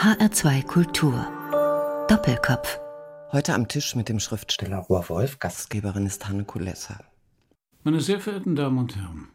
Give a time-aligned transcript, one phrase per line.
[0.00, 1.26] HR2 Kultur.
[2.08, 2.80] Doppelkopf.
[3.32, 7.04] Heute am Tisch mit dem Schriftsteller Rohr Wolf, Gastgeberin ist Hanne Kulessa.
[7.84, 9.28] Meine sehr verehrten Damen und Herren,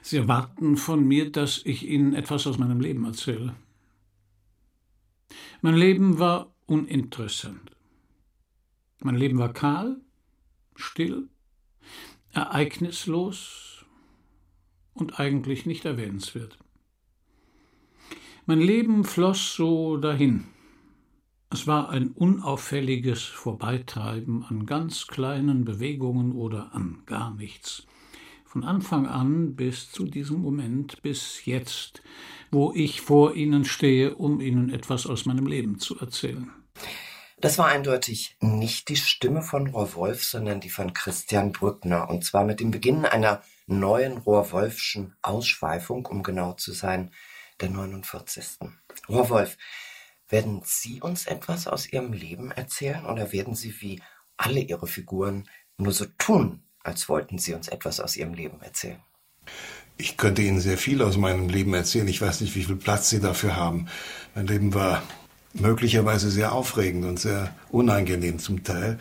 [0.00, 3.54] Sie erwarten von mir, dass ich Ihnen etwas aus meinem Leben erzähle.
[5.60, 7.72] Mein Leben war uninteressant.
[9.00, 10.00] Mein Leben war kahl,
[10.76, 11.28] still,
[12.32, 13.84] ereignislos
[14.94, 16.56] und eigentlich nicht erwähnenswert.
[18.50, 20.48] Mein Leben floss so dahin.
[21.50, 27.86] Es war ein unauffälliges Vorbeitreiben an ganz kleinen Bewegungen oder an gar nichts.
[28.44, 32.02] Von Anfang an bis zu diesem Moment, bis jetzt,
[32.50, 36.50] wo ich vor Ihnen stehe, um Ihnen etwas aus meinem Leben zu erzählen.
[37.40, 42.10] Das war eindeutig nicht die Stimme von Rohr-Wolf, sondern die von Christian Brückner.
[42.10, 47.12] Und zwar mit dem Beginn einer neuen Rohr-Wolfschen Ausschweifung, um genau zu sein,
[47.60, 48.58] der 49.
[49.08, 49.56] Rohr Wolf,
[50.28, 54.00] werden Sie uns etwas aus Ihrem Leben erzählen oder werden Sie wie
[54.36, 59.00] alle Ihre Figuren nur so tun, als wollten Sie uns etwas aus Ihrem Leben erzählen?
[59.96, 62.08] Ich könnte Ihnen sehr viel aus meinem Leben erzählen.
[62.08, 63.86] Ich weiß nicht, wie viel Platz Sie dafür haben.
[64.34, 65.02] Mein Leben war
[65.52, 68.98] möglicherweise sehr aufregend und sehr unangenehm zum Teil.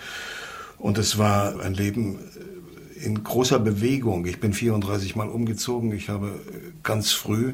[0.77, 2.19] Und es war ein Leben
[3.02, 4.25] in großer Bewegung.
[4.25, 5.93] Ich bin 34 Mal umgezogen.
[5.93, 6.39] Ich habe
[6.83, 7.53] ganz früh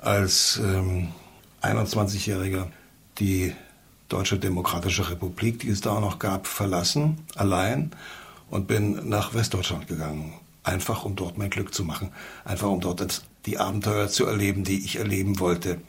[0.00, 1.12] als ähm,
[1.62, 2.66] 21-Jähriger
[3.18, 3.54] die
[4.08, 7.92] Deutsche Demokratische Republik, die es da auch noch gab, verlassen, allein
[8.50, 10.34] und bin nach Westdeutschland gegangen.
[10.64, 12.12] Einfach um dort mein Glück zu machen.
[12.44, 15.80] Einfach um dort die Abenteuer zu erleben, die ich erleben wollte.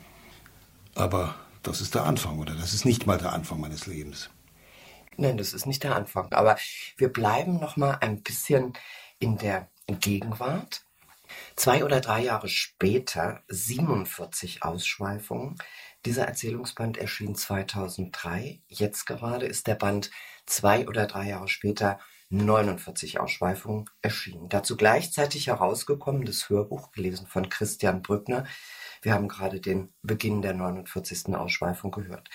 [0.96, 2.54] Aber das ist der Anfang, oder?
[2.56, 4.30] Das ist nicht mal der Anfang meines Lebens.
[5.18, 6.32] Nein, das ist nicht der Anfang.
[6.32, 6.58] Aber
[6.98, 8.74] wir bleiben noch mal ein bisschen
[9.20, 10.86] in der Gegenwart.
[11.56, 15.58] Zwei oder drei Jahre später, 47 Ausschweifungen.
[16.06, 18.62] Dieser Erzählungsband erschien 2003.
[18.68, 20.12] Jetzt gerade ist der Band
[20.46, 24.48] zwei oder drei Jahre später 49 Ausschweifungen erschienen.
[24.48, 28.46] Dazu gleichzeitig herausgekommen das Hörbuch, gelesen von Christian Brückner.
[29.02, 31.36] Wir haben gerade den Beginn der 49.
[31.36, 32.30] Ausschweifung gehört.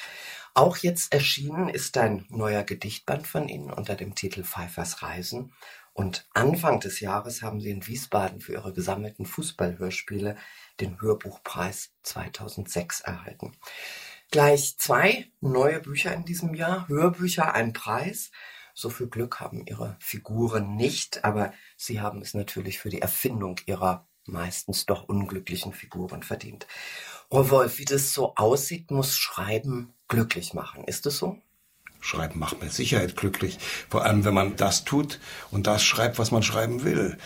[0.52, 5.52] Auch jetzt erschienen ist ein neuer Gedichtband von Ihnen unter dem Titel Pfeifers Reisen.
[5.96, 10.36] Und Anfang des Jahres haben sie in Wiesbaden für ihre gesammelten Fußballhörspiele
[10.78, 13.56] den Hörbuchpreis 2006 erhalten.
[14.30, 18.30] Gleich zwei neue Bücher in diesem Jahr, Hörbücher, ein Preis.
[18.74, 23.58] So viel Glück haben ihre Figuren nicht, aber sie haben es natürlich für die Erfindung
[23.64, 26.66] ihrer meistens doch unglücklichen Figuren verdient.
[27.30, 30.84] Wolf, wie das so aussieht, muss Schreiben glücklich machen.
[30.84, 31.40] Ist es so?
[32.00, 33.58] Schreiben macht mit Sicherheit glücklich.
[33.88, 35.20] Vor allem, wenn man das tut
[35.50, 37.18] und das schreibt, was man schreiben will.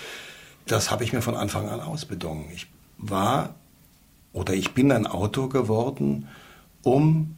[0.66, 2.48] Das habe ich mir von Anfang an ausbedungen.
[2.54, 2.66] Ich
[2.96, 3.54] war
[4.32, 6.28] oder ich bin ein Autor geworden,
[6.82, 7.36] um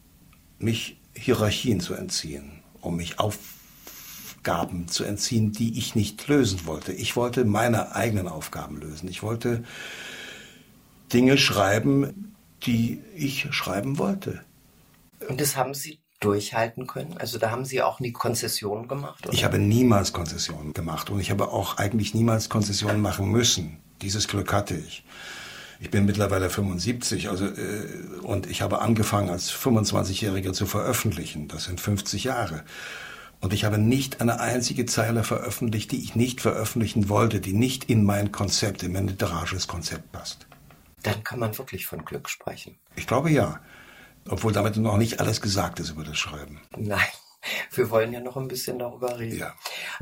[0.58, 6.92] mich Hierarchien zu entziehen, um mich Aufgaben zu entziehen, die ich nicht lösen wollte.
[6.92, 9.08] Ich wollte meine eigenen Aufgaben lösen.
[9.08, 9.64] Ich wollte
[11.12, 12.34] Dinge schreiben,
[12.64, 14.44] die ich schreiben wollte.
[15.28, 17.16] Und das haben Sie durchhalten können?
[17.18, 19.26] Also da haben Sie auch nie Konzessionen gemacht?
[19.26, 19.34] Oder?
[19.34, 23.78] Ich habe niemals Konzessionen gemacht und ich habe auch eigentlich niemals Konzessionen machen müssen.
[24.00, 25.04] Dieses Glück hatte ich.
[25.80, 27.86] Ich bin mittlerweile 75 also, äh,
[28.22, 31.48] und ich habe angefangen als 25-Jähriger zu veröffentlichen.
[31.48, 32.62] Das sind 50 Jahre.
[33.40, 37.90] Und ich habe nicht eine einzige Zeile veröffentlicht, die ich nicht veröffentlichen wollte, die nicht
[37.90, 40.46] in mein Konzept, in mein literarisches Konzept passt.
[41.02, 42.76] Dann kann man wirklich von Glück sprechen.
[42.94, 43.58] Ich glaube ja.
[44.28, 46.60] Obwohl damit noch nicht alles gesagt ist über das Schreiben.
[46.76, 47.00] Nein,
[47.72, 49.38] wir wollen ja noch ein bisschen darüber reden.
[49.38, 49.54] Ja.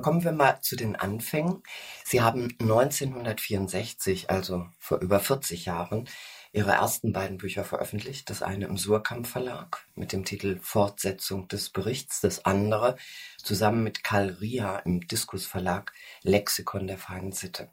[0.03, 1.63] Kommen wir mal zu den Anfängen.
[2.05, 6.09] Sie haben 1964, also vor über 40 Jahren,
[6.53, 8.29] Ihre ersten beiden Bücher veröffentlicht.
[8.29, 12.97] Das eine im Surkamp Verlag mit dem Titel Fortsetzung des Berichts, das andere
[13.39, 15.93] zusammen mit Karl Ria im Diskus Verlag
[16.23, 17.71] Lexikon der feinen Sitte.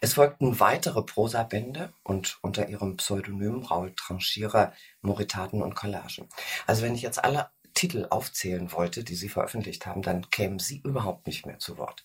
[0.00, 6.28] Es folgten weitere Prosabände und unter ihrem Pseudonym Raul Tranchierer Moritaten und Collagen.
[6.66, 10.80] Also wenn ich jetzt alle Titel aufzählen wollte, die Sie veröffentlicht haben, dann kämen Sie
[10.84, 12.04] überhaupt nicht mehr zu Wort.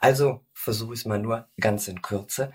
[0.00, 2.52] Also versuche ich es mal nur ganz in Kürze.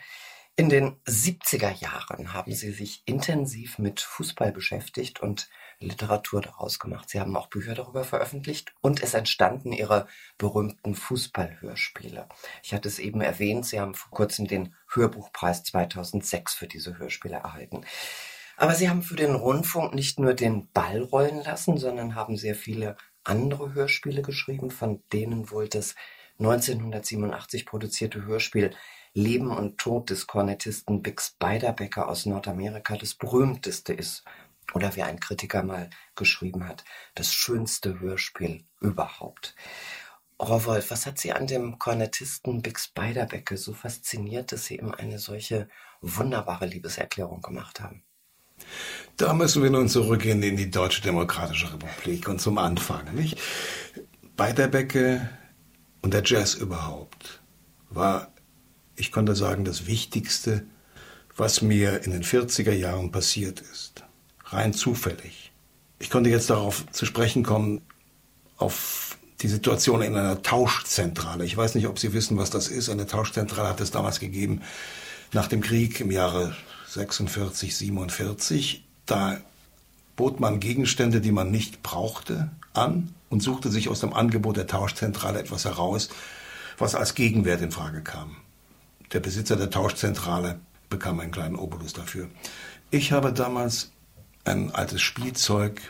[0.59, 5.49] In den 70er Jahren haben Sie sich intensiv mit Fußball beschäftigt und
[5.79, 7.11] Literatur daraus gemacht.
[7.11, 10.07] Sie haben auch Bücher darüber veröffentlicht und es entstanden Ihre
[10.39, 12.27] berühmten Fußballhörspiele.
[12.63, 17.35] Ich hatte es eben erwähnt, Sie haben vor kurzem den Hörbuchpreis 2006 für diese Hörspiele
[17.35, 17.85] erhalten.
[18.55, 22.55] Aber Sie haben für den Rundfunk nicht nur den Ball rollen lassen, sondern haben sehr
[22.55, 25.93] viele andere Hörspiele geschrieben, von denen wohl das
[26.39, 28.71] 1987 produzierte Hörspiel
[29.17, 34.23] Leben und Tod des Kornettisten Bix Beiderbecke aus Nordamerika das berühmteste ist
[34.75, 36.83] Oder wie ein Kritiker mal geschrieben hat,
[37.15, 39.55] das schönste Hörspiel überhaupt.
[40.39, 45.17] Rolf, was hat Sie an dem Kornettisten Big Spiderbecke so fasziniert, dass Sie ihm eine
[45.17, 45.67] solche
[46.01, 48.03] wunderbare Liebeserklärung gemacht haben?
[49.15, 53.39] Da müssen wir nun zurückgehen in die Deutsche Demokratische Republik und zum Anfang, nicht?
[54.35, 55.27] Beiderbecke
[56.03, 57.41] und der Jazz überhaupt
[57.89, 58.31] war,
[58.97, 60.63] ich konnte sagen, das Wichtigste,
[61.37, 64.03] was mir in den 40er Jahren passiert ist.
[64.45, 65.51] Rein zufällig.
[65.99, 67.81] Ich konnte jetzt darauf zu sprechen kommen,
[68.57, 71.45] auf die Situation in einer Tauschzentrale.
[71.45, 72.89] Ich weiß nicht, ob Sie wissen, was das ist.
[72.89, 74.61] Eine Tauschzentrale hat es damals gegeben
[75.31, 76.55] nach dem Krieg im Jahre
[76.87, 78.83] 46, 47.
[79.05, 79.39] Da
[80.15, 84.65] bot man Gegenstände, die man nicht brauchte, an und suchte sich aus dem Angebot der
[84.65, 86.09] Tauschzentrale etwas heraus,
[86.79, 88.37] was als Gegenwert in Frage kam.
[89.13, 90.59] Der Besitzer der Tauschzentrale
[90.89, 92.27] bekam einen kleinen Obolus dafür.
[92.91, 93.91] Ich habe damals
[94.45, 95.81] ein altes Spielzeug,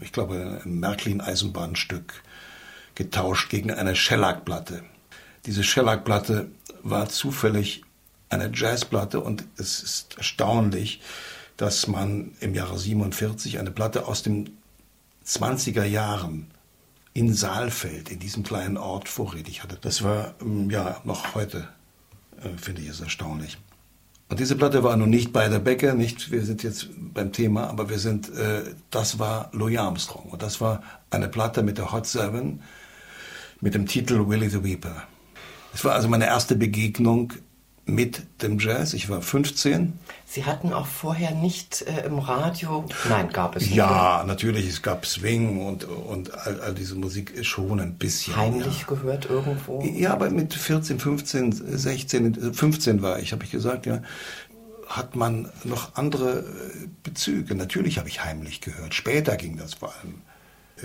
[0.00, 2.22] ich glaube ein Märklin-Eisenbahnstück,
[2.94, 4.82] getauscht gegen eine Shellac-Platte.
[5.46, 6.50] Diese Shellac-Platte
[6.82, 7.82] war zufällig
[8.28, 11.00] eine Jazzplatte und es ist erstaunlich,
[11.56, 14.56] dass man im Jahre 47 eine Platte aus den
[15.24, 16.50] 20er Jahren
[17.12, 19.78] in Saalfeld, in diesem kleinen Ort, vorrätig hatte.
[19.80, 21.68] Das war ähm, ja noch heute,
[22.42, 23.58] äh, finde ich es erstaunlich.
[24.28, 27.68] Und diese Platte war nun nicht bei der Bäcker, nicht, wir sind jetzt beim Thema,
[27.68, 30.30] aber wir sind, äh, das war Louis Armstrong.
[30.30, 32.62] Und das war eine Platte mit der Hot Seven
[33.60, 35.04] mit dem Titel Willie the Weeper.
[35.72, 37.32] Es war also meine erste Begegnung
[37.86, 38.94] mit dem Jazz.
[38.94, 39.98] Ich war 15.
[40.26, 42.84] Sie hatten auch vorher nicht äh, im Radio.
[43.08, 43.74] Nein, gab es nicht.
[43.74, 48.36] Ja, natürlich, es gab Swing und, und all, all diese Musik schon ein bisschen.
[48.36, 48.86] Heimlich ja.
[48.86, 49.82] gehört irgendwo?
[49.82, 54.00] Ja, aber mit 14, 15, 16, 15 war ich, habe ich gesagt, ja
[54.86, 57.54] hat man noch andere äh, Bezüge.
[57.54, 58.94] Natürlich habe ich heimlich gehört.
[58.94, 60.22] Später ging das vor allem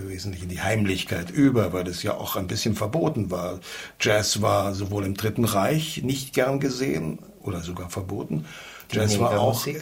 [0.08, 3.60] wesentlich in die Heimlichkeit über, weil es ja auch ein bisschen verboten war.
[4.00, 8.46] Jazz war sowohl im Dritten Reich nicht gern gesehen oder sogar verboten.
[8.92, 9.76] Die Jazz war auch äh,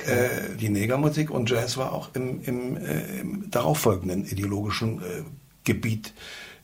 [0.59, 5.23] die Negermusik und Jazz war auch im, im, äh, im darauffolgenden ideologischen äh,
[5.63, 6.13] Gebiet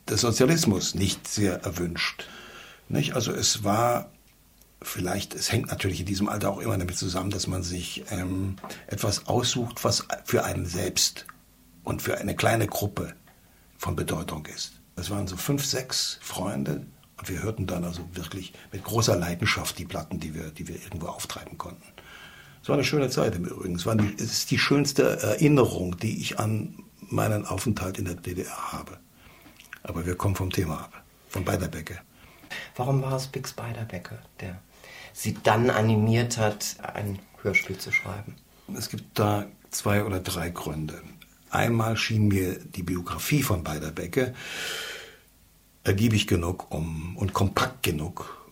[0.10, 2.28] des Sozialismus nicht sehr erwünscht.
[2.90, 3.14] Nicht?
[3.14, 4.10] Also es war
[4.82, 8.58] vielleicht, es hängt natürlich in diesem Alter auch immer damit zusammen, dass man sich ähm,
[8.88, 11.26] etwas aussucht, was für einen selbst
[11.84, 13.14] und für eine kleine Gruppe
[13.84, 14.80] von Bedeutung ist.
[14.96, 16.86] Es waren so fünf, sechs Freunde
[17.18, 20.76] und wir hörten dann also wirklich mit großer Leidenschaft die Platten, die wir, die wir
[20.76, 21.84] irgendwo auftreiben konnten.
[22.62, 23.76] Es war eine schöne Zeit im Übrigen.
[23.76, 28.16] Es, war die, es ist die schönste Erinnerung, die ich an meinen Aufenthalt in der
[28.16, 29.00] DDR habe.
[29.84, 32.00] Aber wir kommen vom Thema ab, von Beiderbecke.
[32.78, 34.62] Warum war es Bix Beiderbecke, der
[35.12, 38.38] Sie dann animiert hat, ein Hörspiel zu schreiben?
[38.78, 41.02] Es gibt da zwei oder drei Gründe.
[41.54, 44.34] Einmal schien mir die Biografie von Beiderbecke
[45.84, 48.50] ergiebig genug um, und kompakt genug,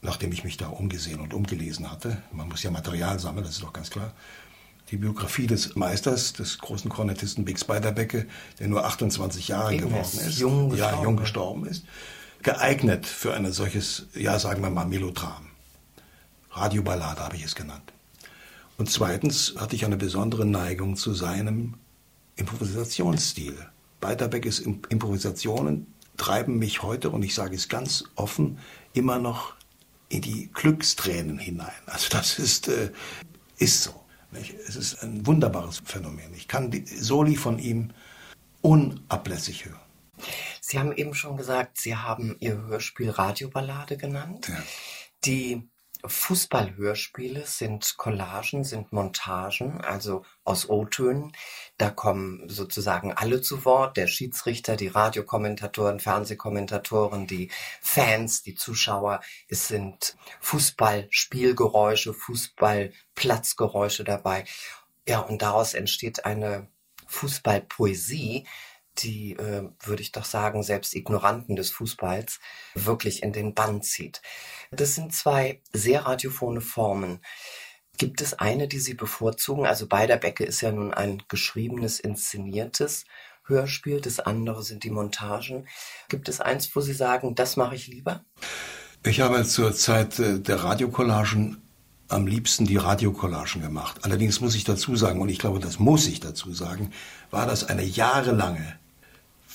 [0.00, 2.22] nachdem ich mich da umgesehen und umgelesen hatte.
[2.32, 4.14] Man muss ja Material sammeln, das ist doch ganz klar.
[4.90, 8.26] Die Biografie des Meisters, des großen Kornettisten Bix Beiderbecke,
[8.58, 11.84] der nur 28 Jahre Eben geworden ist, jung ja, jung gestorben ist,
[12.42, 15.48] geeignet für ein solches, ja, sagen wir mal, Melodram.
[16.52, 17.92] Radioballade habe ich es genannt.
[18.78, 21.74] Und zweitens hatte ich eine besondere Neigung zu seinem
[22.38, 23.56] Improvisationsstil.
[24.00, 28.58] Beiderbeckes Improvisationen treiben mich heute, und ich sage es ganz offen,
[28.92, 29.54] immer noch
[30.08, 31.70] in die Glückstränen hinein.
[31.86, 32.90] Also das ist, äh,
[33.58, 33.94] ist so.
[34.30, 34.54] Nicht?
[34.66, 36.34] Es ist ein wunderbares Phänomen.
[36.34, 37.90] Ich kann die Soli von ihm
[38.60, 39.80] unablässig hören.
[40.60, 44.48] Sie haben eben schon gesagt, Sie haben Ihr Hörspiel Radioballade genannt.
[44.48, 44.62] Ja.
[45.24, 45.68] Die
[46.04, 51.32] Fußballhörspiele sind Collagen, sind Montagen, also aus O-Tönen.
[51.76, 57.50] Da kommen sozusagen alle zu Wort, der Schiedsrichter, die Radiokommentatoren, Fernsehkommentatoren, die
[57.80, 59.20] Fans, die Zuschauer.
[59.48, 64.44] Es sind Fußballspielgeräusche, Fußballplatzgeräusche dabei.
[65.06, 66.68] Ja, und daraus entsteht eine
[67.06, 68.46] Fußballpoesie,
[69.02, 72.40] die, äh, würde ich doch sagen, selbst Ignoranten des Fußballs
[72.74, 74.22] wirklich in den Bann zieht.
[74.70, 77.20] Das sind zwei sehr radiophone Formen.
[77.96, 79.66] Gibt es eine, die Sie bevorzugen?
[79.66, 83.04] Also Beiderbecke ist ja nun ein geschriebenes, inszeniertes
[83.44, 84.00] Hörspiel.
[84.00, 85.66] Das andere sind die Montagen.
[86.08, 88.24] Gibt es eins, wo Sie sagen, das mache ich lieber?
[89.04, 91.62] Ich habe zur Zeit äh, der Radiocollagen
[92.08, 93.98] am liebsten die Radiocollagen gemacht.
[94.02, 96.92] Allerdings muss ich dazu sagen, und ich glaube, das muss ich dazu sagen,
[97.30, 98.78] war das eine jahrelange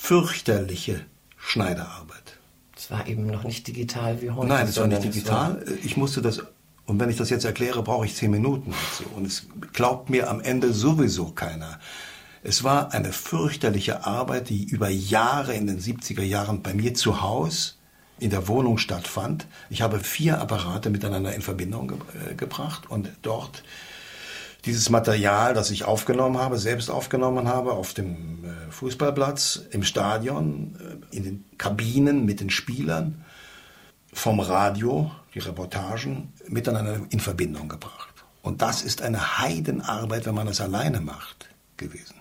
[0.04, 1.06] fürchterliche
[1.38, 2.38] Schneiderarbeit.
[2.76, 4.48] Es war eben noch nicht digital wie heute.
[4.48, 5.54] Nein, es war nicht digital.
[5.54, 6.42] War ich musste das,
[6.84, 9.04] und wenn ich das jetzt erkläre, brauche ich zehn Minuten dazu.
[9.16, 11.80] Und es glaubt mir am Ende sowieso keiner.
[12.42, 17.22] Es war eine fürchterliche Arbeit, die über Jahre in den 70er Jahren bei mir zu
[17.22, 17.72] Hause
[18.18, 19.46] in der Wohnung stattfand.
[19.70, 21.98] Ich habe vier Apparate miteinander in Verbindung ge
[22.30, 23.64] äh, gebracht und dort
[24.64, 30.76] dieses Material, das ich aufgenommen habe, selbst aufgenommen habe, auf dem äh, Fußballplatz, im Stadion,
[31.12, 33.24] äh, in den Kabinen mit den Spielern,
[34.12, 38.14] vom Radio, die Reportagen, miteinander in Verbindung gebracht.
[38.42, 42.14] Und das ist eine Heidenarbeit, wenn man das alleine macht, gewesen.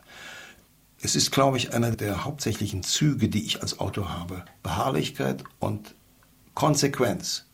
[1.02, 4.46] Es ist, glaube ich, einer der hauptsächlichen Züge, die ich als Autor habe.
[4.64, 5.96] Beharrlichkeit und
[6.54, 7.46] Konsequenz.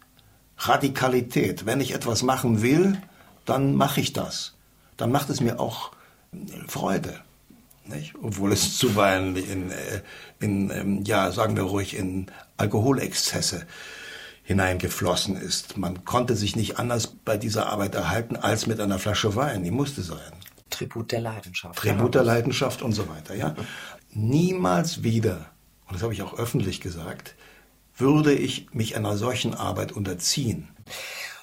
[0.58, 1.65] Radikalität.
[1.65, 3.01] Wenn ich etwas machen will,
[3.46, 4.53] dann mache ich das.
[5.00, 5.91] Dann macht es mir auch
[6.34, 6.38] äh,
[6.68, 7.20] Freude.
[7.86, 8.13] Nicht?
[8.22, 10.01] Obwohl es zuweilen in, äh,
[10.39, 12.27] in, ähm, ja, sagen wir ruhig, in
[12.58, 13.65] Alkoholexzesse
[14.44, 15.77] hineingeflossen ist.
[15.77, 19.63] Man konnte sich nicht anders bei dieser Arbeit erhalten als mit einer Flasche Wein.
[19.63, 20.34] Die musste sein.
[20.70, 21.79] Tribut der Leidenschaft.
[21.79, 23.56] Tribut der Leidenschaft und so weiter, ja.
[24.12, 25.51] Niemals wieder,
[25.88, 27.36] und das habe ich auch öffentlich gesagt,
[27.96, 30.68] würde ich mich einer solchen Arbeit unterziehen.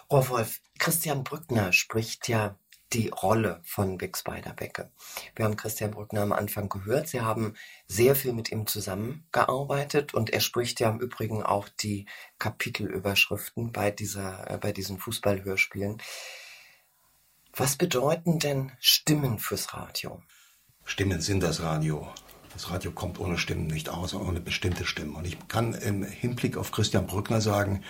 [0.09, 2.57] Oh Wolf, Christian Brückner spricht ja
[2.93, 4.91] die Rolle von Big Spider Becke.
[5.35, 7.09] Wir haben Christian Brückner am Anfang gehört.
[7.09, 7.55] Sie haben
[7.87, 12.07] sehr viel mit ihm zusammengearbeitet und er spricht ja im Übrigen auch die
[12.39, 16.01] Kapitelüberschriften bei dieser, äh, bei diesen Fußballhörspielen.
[17.55, 20.23] Was bedeuten denn Stimmen fürs Radio?
[20.85, 22.07] Stimmen sind das Radio.
[22.53, 25.17] Das Radio kommt ohne Stimmen nicht aus, ohne bestimmte Stimmen.
[25.17, 27.83] Und ich kann im Hinblick auf Christian Brückner sagen,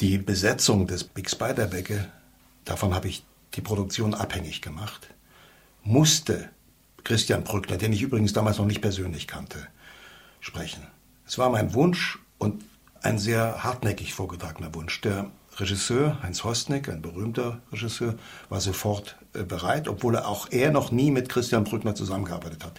[0.00, 2.10] die Besetzung des Big Spider Becke,
[2.64, 3.24] davon habe ich
[3.54, 5.08] die Produktion abhängig gemacht,
[5.82, 6.50] musste
[7.04, 9.66] Christian Brückner, den ich übrigens damals noch nicht persönlich kannte,
[10.40, 10.82] sprechen.
[11.26, 12.64] Es war mein Wunsch und
[13.02, 15.00] ein sehr hartnäckig vorgetragener Wunsch.
[15.00, 18.16] Der Regisseur Heinz Hostnick, ein berühmter Regisseur,
[18.48, 22.78] war sofort äh, bereit, obwohl er auch er noch nie mit Christian Brückner zusammengearbeitet hat.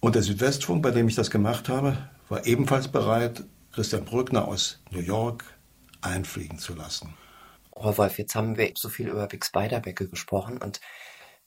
[0.00, 1.96] Und der Südwestfunk, bei dem ich das gemacht habe,
[2.28, 5.44] war ebenfalls bereit, Christian Brückner aus New York
[6.00, 7.14] einfliegen zu lassen.
[7.82, 10.80] Oh Wolf, jetzt haben wir so viel über Big Spiderbecke gesprochen und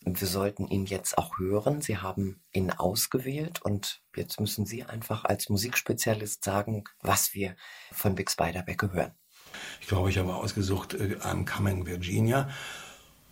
[0.03, 1.79] wir sollten ihn jetzt auch hören.
[1.79, 7.55] Sie haben ihn ausgewählt und jetzt müssen Sie einfach als Musikspezialist sagen, was wir
[7.91, 9.11] von Big Spiderbecke hören.
[9.79, 12.49] Ich glaube, ich habe ausgesucht äh, I'm Coming Virginia.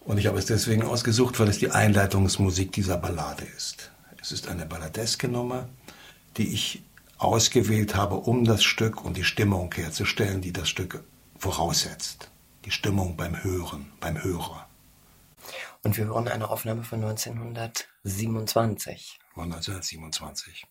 [0.02, 3.92] Und ich habe es deswegen ausgesucht, weil es die Einleitungsmusik dieser Ballade ist.
[4.22, 5.70] Es ist eine balladeske Nummer,
[6.38, 6.84] die ich
[7.18, 11.04] ausgewählt habe, um das Stück und die Stimmung herzustellen, die das Stück
[11.40, 12.31] voraussetzt.
[12.66, 14.68] Die Stimmung beim Hören, beim Hörer.
[15.84, 19.20] Und wir hören eine Aufnahme von 1927.
[19.34, 20.68] Von 1927.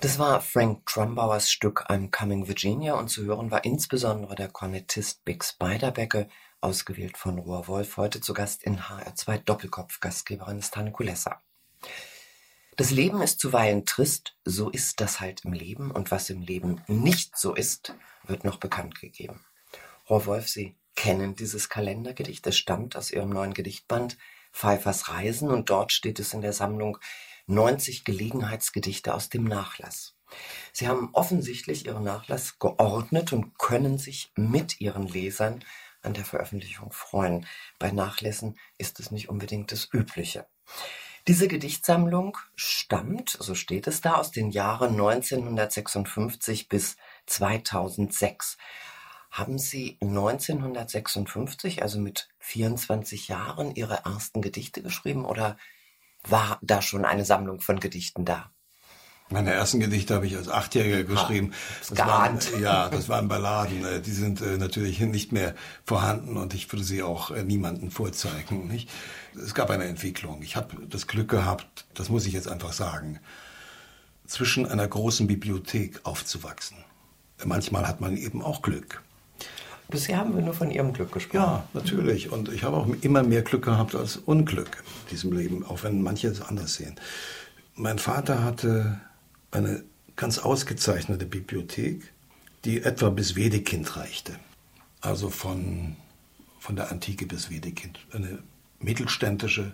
[0.00, 5.24] Das war Frank Trumbauers Stück I'm Coming Virginia und zu hören war insbesondere der Kornettist
[5.24, 6.28] Bix Beiderbecke,
[6.60, 10.00] ausgewählt von Rohr Wolf, heute zu Gast in HR2 Doppelkopf.
[10.00, 11.40] Gastgeberin ist Tanne Kulessa.
[12.76, 16.82] Das Leben ist zuweilen trist, so ist das halt im Leben und was im Leben
[16.88, 17.94] nicht so ist,
[18.26, 19.46] wird noch bekannt gegeben.
[20.10, 24.18] Rohr Wolf, Sie kennen dieses Kalendergedicht, es stammt aus Ihrem neuen Gedichtband
[24.52, 26.98] Pfeifers Reisen und dort steht es in der Sammlung
[27.46, 30.16] 90 Gelegenheitsgedichte aus dem Nachlass.
[30.72, 35.64] Sie haben offensichtlich Ihren Nachlass geordnet und können sich mit Ihren Lesern
[36.02, 37.46] an der Veröffentlichung freuen.
[37.78, 40.46] Bei Nachlässen ist es nicht unbedingt das Übliche.
[41.28, 48.56] Diese Gedichtsammlung stammt, so steht es da, aus den Jahren 1956 bis 2006.
[49.32, 55.56] Haben Sie 1956, also mit 24 Jahren, Ihre ersten Gedichte geschrieben oder
[56.28, 58.50] war da schon eine Sammlung von Gedichten da?
[59.28, 61.50] Meine ersten Gedichte habe ich als Achtjähriger geschrieben.
[61.50, 63.84] Ha, das waren, ja, das waren Balladen.
[63.84, 65.54] Äh, die sind äh, natürlich nicht mehr
[65.84, 68.68] vorhanden und ich würde sie auch äh, niemandem vorzeigen.
[68.68, 68.88] Nicht?
[69.34, 70.42] Es gab eine Entwicklung.
[70.42, 73.18] Ich habe das Glück gehabt, das muss ich jetzt einfach sagen,
[74.26, 76.76] zwischen einer großen Bibliothek aufzuwachsen.
[77.44, 79.02] Manchmal hat man eben auch Glück.
[79.88, 81.36] Bisher haben wir nur von Ihrem Glück gesprochen.
[81.36, 82.32] Ja, natürlich.
[82.32, 86.02] Und ich habe auch immer mehr Glück gehabt als Unglück in diesem Leben, auch wenn
[86.02, 86.96] manche es anders sehen.
[87.74, 89.00] Mein Vater hatte
[89.52, 89.84] eine
[90.16, 92.12] ganz ausgezeichnete Bibliothek,
[92.64, 94.36] die etwa bis Wedekind reichte.
[95.00, 95.96] Also von,
[96.58, 98.00] von der Antike bis Wedekind.
[98.12, 98.38] Eine
[98.80, 99.72] mittelständische,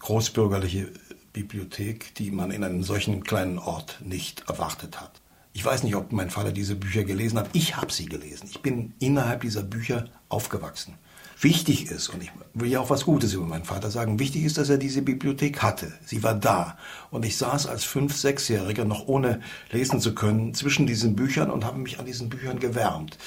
[0.00, 0.88] großbürgerliche
[1.32, 5.20] Bibliothek, die man in einem solchen kleinen Ort nicht erwartet hat.
[5.54, 7.50] Ich weiß nicht, ob mein Vater diese Bücher gelesen hat.
[7.52, 8.48] Ich habe sie gelesen.
[8.50, 10.94] Ich bin innerhalb dieser Bücher aufgewachsen.
[11.40, 14.58] Wichtig ist, und ich will ja auch was Gutes über meinen Vater sagen, wichtig ist,
[14.58, 15.92] dass er diese Bibliothek hatte.
[16.04, 16.78] Sie war da.
[17.10, 19.40] Und ich saß als Fünf-, Sechsjähriger, noch ohne
[19.72, 23.18] lesen zu können, zwischen diesen Büchern und habe mich an diesen Büchern gewärmt.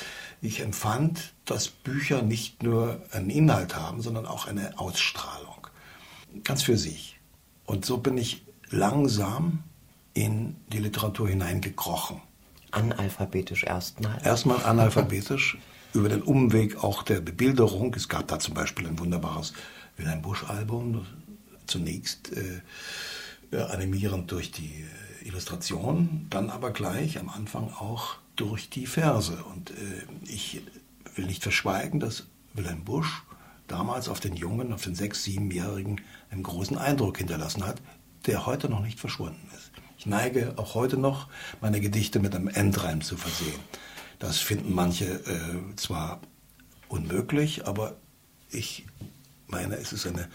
[0.42, 5.68] Ich empfand, dass Bücher nicht nur einen Inhalt haben, sondern auch eine Ausstrahlung.
[6.44, 7.20] Ganz für sich.
[7.66, 9.64] Und so bin ich langsam
[10.16, 12.22] in die Literatur hineingekrochen.
[12.72, 14.20] Analphabetisch erstmal?
[14.26, 15.58] Erstmal analphabetisch,
[15.94, 17.94] über den Umweg auch der Bebilderung.
[17.94, 19.54] Es gab da zum Beispiel ein wunderbares
[19.98, 21.06] Wilhelm Busch-Album,
[21.68, 24.86] zunächst äh, animierend durch die
[25.24, 29.38] äh, Illustration, dann aber gleich am Anfang auch durch die Verse.
[29.54, 29.74] Und äh,
[30.28, 30.62] ich
[31.16, 33.24] will nicht verschweigen, dass Wilhelm Busch
[33.68, 37.82] damals auf den Jungen, auf den sechs-, siebenjährigen einen großen Eindruck hinterlassen hat,
[38.28, 39.72] der heute noch nicht verschwunden ist.
[40.06, 41.30] Ich neige auch heute noch,
[41.62, 43.60] meine Gedichte mit einem Endreim zu versehen.
[44.20, 46.22] Das finden manche äh, zwar
[46.90, 47.96] unmöglich, aber
[48.52, 48.86] ich
[49.48, 50.30] meine, es ist eine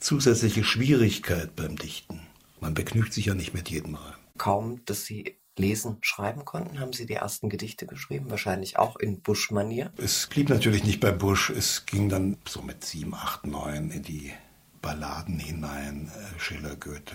[0.00, 2.18] zusätzliche Schwierigkeit beim Dichten.
[2.58, 4.16] Man begnügt sich ja nicht mit jedem Reim.
[4.38, 9.20] Kaum, dass Sie lesen, schreiben konnten, haben Sie die ersten Gedichte geschrieben, wahrscheinlich auch in
[9.20, 9.92] Busch-Manier.
[9.98, 14.02] Es blieb natürlich nicht bei Busch, es ging dann so mit sieben, acht, neun in
[14.02, 14.32] die
[14.80, 17.14] Balladen hinein, äh, Schiller, Goethe,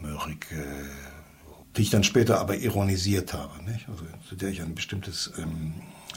[0.00, 0.64] Mörike,
[1.76, 3.88] die ich dann später aber ironisiert habe, nicht?
[3.88, 5.74] Also, zu der ich ein bestimmtes ähm,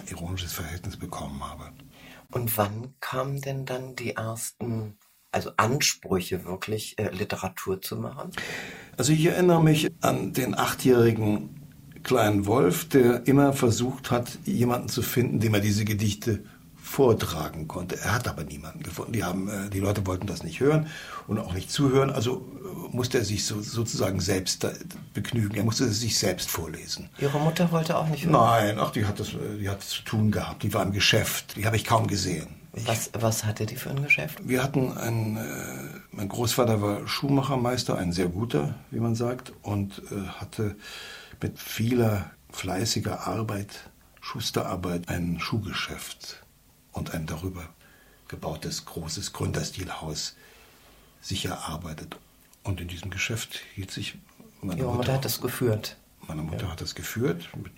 [0.10, 1.72] ironisches Verhältnis bekommen habe.
[2.32, 4.98] Und wann kamen denn dann die ersten,
[5.32, 8.32] also Ansprüche wirklich, äh, Literatur zu machen?
[8.98, 11.62] Also ich erinnere mich an den achtjährigen
[12.04, 16.44] kleinen Wolf, der immer versucht hat, jemanden zu finden, dem er diese Gedichte
[16.94, 18.00] vortragen konnte.
[18.00, 19.14] Er hat aber niemanden gefunden.
[19.14, 20.88] Die, haben, äh, die Leute wollten das nicht hören
[21.26, 22.12] und auch nicht zuhören.
[22.12, 24.68] Also äh, musste er sich so, sozusagen selbst
[25.12, 25.56] begnügen.
[25.56, 27.10] Er musste sich selbst vorlesen.
[27.18, 28.34] Ihre Mutter wollte auch nicht hören?
[28.34, 30.62] Nein, ach, die hat das, äh, die hat zu tun gehabt.
[30.62, 31.56] Die war im Geschäft.
[31.56, 32.48] Die habe ich kaum gesehen.
[32.74, 34.38] Was, was hatte die für ein Geschäft?
[34.44, 35.42] Wir hatten ein, äh,
[36.12, 40.76] mein Großvater war Schuhmachermeister, ein sehr guter, wie man sagt, und äh, hatte
[41.42, 43.90] mit vieler fleißiger Arbeit,
[44.22, 46.43] Schusterarbeit, ein Schuhgeschäft
[46.94, 47.68] und ein darüber
[48.28, 50.36] gebautes großes Gründerstilhaus
[51.22, 52.18] sich erarbeitet.
[52.64, 54.18] Und in diesem Geschäft hielt sich
[54.62, 55.98] meine Ihre Mutter, Mutter hat das geführt.
[56.28, 56.72] Meine Mutter ja.
[56.72, 57.74] hat das geführt mit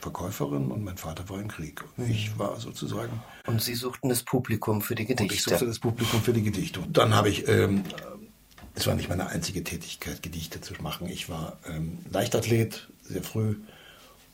[0.00, 1.84] Verkäuferin und mein Vater war im Krieg.
[1.96, 2.10] Mhm.
[2.10, 3.22] Ich war sozusagen.
[3.46, 5.22] Und Sie suchten das Publikum für die Gedichte.
[5.22, 6.80] Und ich suchte das Publikum für die Gedichte.
[6.80, 7.84] Und dann habe ich, ähm,
[8.74, 11.08] es war nicht meine einzige Tätigkeit, Gedichte zu machen.
[11.08, 13.56] Ich war ähm, Leichtathlet sehr früh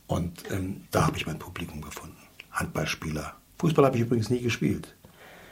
[0.06, 2.16] und ähm, da habe ich mein Publikum gefunden.
[2.50, 4.94] Handballspieler, Fußball habe ich übrigens nie gespielt.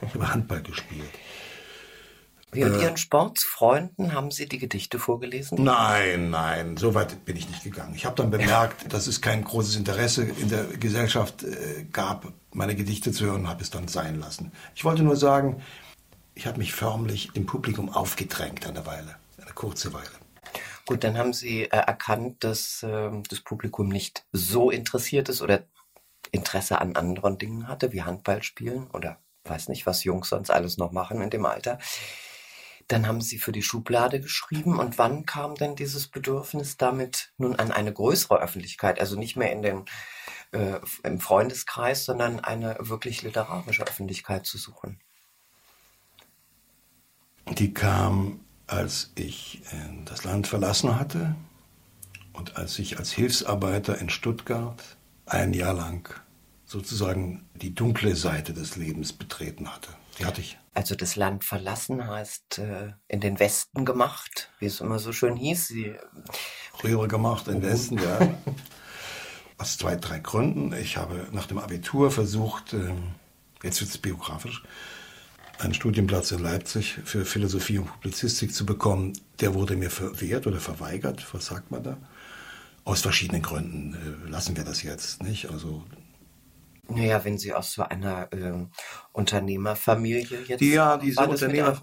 [0.03, 1.11] Ich habe Handball gespielt.
[2.53, 5.63] Wie und äh, Ihren Sportsfreunden haben Sie die Gedichte vorgelesen?
[5.63, 7.95] Nein, nein, so weit bin ich nicht gegangen.
[7.95, 12.77] Ich habe dann bemerkt, dass es kein großes Interesse in der Gesellschaft äh, gab, meine
[12.77, 14.53] Gedichte zu hören und habe es dann sein lassen.
[14.75, 15.63] Ich wollte nur sagen,
[16.35, 20.07] ich habe mich förmlich im Publikum aufgedrängt eine Weile, eine kurze Weile.
[20.87, 25.65] Gut, dann haben Sie äh, erkannt, dass äh, das Publikum nicht so interessiert ist oder
[26.33, 30.77] Interesse an anderen Dingen hatte, wie Handball spielen oder weiß nicht, was Jungs sonst alles
[30.77, 31.79] noch machen in dem Alter.
[32.89, 34.79] Dann haben Sie für die Schublade geschrieben.
[34.79, 39.01] Und wann kam denn dieses Bedürfnis damit nun an eine größere Öffentlichkeit?
[39.01, 39.85] Also nicht mehr in den,
[40.53, 45.01] äh, im Freundeskreis, sondern eine wirklich literarische Öffentlichkeit zu suchen?
[47.49, 51.35] Die kam, als ich äh, das Land verlassen hatte
[52.33, 54.96] und als ich als Hilfsarbeiter in Stuttgart
[55.27, 56.09] ein Jahr lang
[56.65, 59.91] sozusagen die dunkle Seite des Lebens betreten hatte.
[60.19, 60.59] Die hatte ich.
[60.75, 65.37] Also das Land verlassen heißt äh, in den Westen gemacht, wie es immer so schön
[65.37, 65.69] hieß.
[65.69, 65.95] Sie
[66.83, 68.19] Rühre gemacht in den Westen, ja.
[69.59, 70.75] Aus zwei, drei Gründen.
[70.75, 72.93] Ich habe nach dem Abitur versucht, äh,
[73.63, 74.63] jetzt wird es biografisch,
[75.59, 79.15] einen Studienplatz in Leipzig für Philosophie und Publizistik zu bekommen.
[79.41, 81.97] Der wurde mir verwehrt oder verweigert, was sagt man da?
[82.87, 85.51] Aus verschiedenen Gründen äh, lassen wir das jetzt nicht.
[85.51, 85.83] Also
[86.89, 88.53] naja, wenn Sie aus so einer äh,
[89.13, 90.61] Unternehmerfamilie jetzt.
[90.61, 91.77] Ja, diese Unternehmer.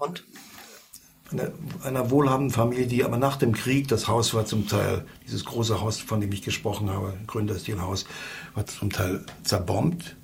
[1.30, 1.50] Einer,
[1.82, 5.80] einer wohlhabenden Familie, die aber nach dem Krieg, das Haus war zum Teil, dieses große
[5.80, 8.06] Haus, von dem ich gesprochen habe, Gründerstilhaus,
[8.54, 10.16] war zum Teil zerbombt.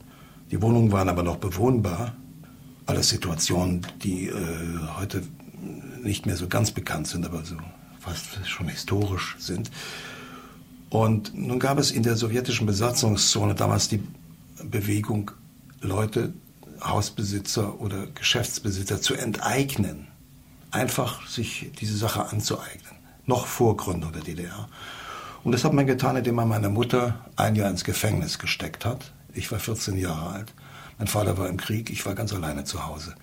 [0.50, 2.16] Die Wohnungen waren aber noch bewohnbar.
[2.86, 4.34] Alles Situationen, die äh,
[4.98, 5.22] heute
[6.02, 7.56] nicht mehr so ganz bekannt sind, aber so
[7.98, 9.70] fast schon historisch sind.
[10.90, 14.03] Und nun gab es in der sowjetischen Besatzungszone damals die
[14.62, 15.31] Bewegung,
[15.81, 16.35] Leute,
[16.83, 20.09] Hausbesitzer oder Geschäftsbesitzer zu enteignen.
[20.72, 22.92] Einfach sich diese Sache anzueignen.
[23.26, 24.68] Noch vor Gründung der DDR.
[25.44, 29.12] Und das hat man getan, indem man meine Mutter ein Jahr ins Gefängnis gesteckt hat.
[29.33, 30.53] Ich war 14 Jahre alt.
[30.98, 31.90] Mein Vater war im Krieg.
[31.90, 33.14] Ich war ganz alleine zu Hause.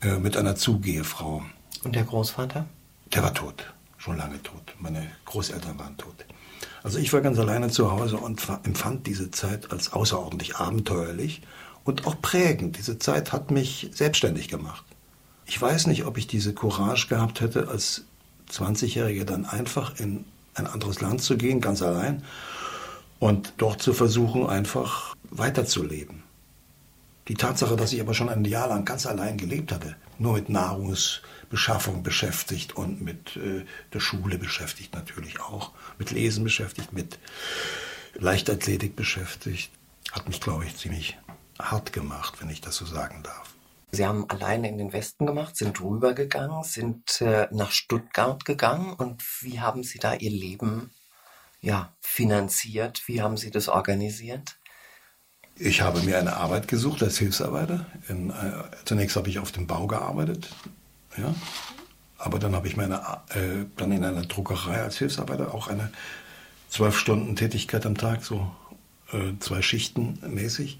[0.00, 1.42] Äh, mit einer Zugehefrau.
[1.82, 2.64] Und der Großvater?
[3.12, 3.74] Der war tot.
[3.98, 4.74] Schon lange tot.
[4.78, 6.24] Meine Großeltern waren tot.
[6.82, 11.42] Also ich war ganz alleine zu Hause und empfand diese Zeit als außerordentlich abenteuerlich
[11.84, 12.78] und auch prägend.
[12.78, 14.84] Diese Zeit hat mich selbstständig gemacht.
[15.46, 18.04] Ich weiß nicht, ob ich diese Courage gehabt hätte, als
[18.50, 20.24] 20-Jähriger dann einfach in
[20.54, 22.22] ein anderes Land zu gehen, ganz allein,
[23.18, 26.22] und dort zu versuchen, einfach weiterzuleben.
[27.28, 30.48] Die Tatsache, dass ich aber schon ein Jahr lang ganz allein gelebt hatte, nur mit
[31.46, 37.18] Nahrungsbeschaffung beschäftigt und mit äh, der Schule beschäftigt natürlich auch, mit Lesen beschäftigt, mit
[38.14, 39.70] Leichtathletik beschäftigt,
[40.12, 41.18] hat mich, glaube ich, ziemlich
[41.58, 43.54] hart gemacht, wenn ich das so sagen darf.
[43.92, 49.22] Sie haben alleine in den Westen gemacht, sind rübergegangen, sind äh, nach Stuttgart gegangen und
[49.42, 50.90] wie haben Sie da Ihr Leben
[51.60, 53.02] ja, finanziert?
[53.06, 54.58] Wie haben Sie das organisiert?
[55.58, 57.86] Ich habe mir eine Arbeit gesucht als Hilfsarbeiter.
[58.08, 60.50] In, äh, zunächst habe ich auf dem Bau gearbeitet,
[61.16, 61.34] ja.
[62.18, 62.96] Aber dann habe ich meine,
[63.30, 65.90] äh, dann in einer Druckerei als Hilfsarbeiter auch eine
[66.68, 68.50] zwölf Stunden Tätigkeit am Tag, so
[69.12, 70.78] äh, zwei Schichten mäßig.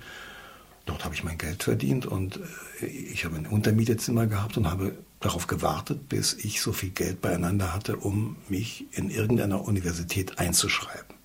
[0.87, 2.41] Dort habe ich mein Geld verdient und
[2.81, 7.21] äh, ich habe ein Untermietezimmer gehabt und habe darauf gewartet, bis ich so viel Geld
[7.21, 11.17] beieinander hatte, um mich in irgendeiner Universität einzuschreiben.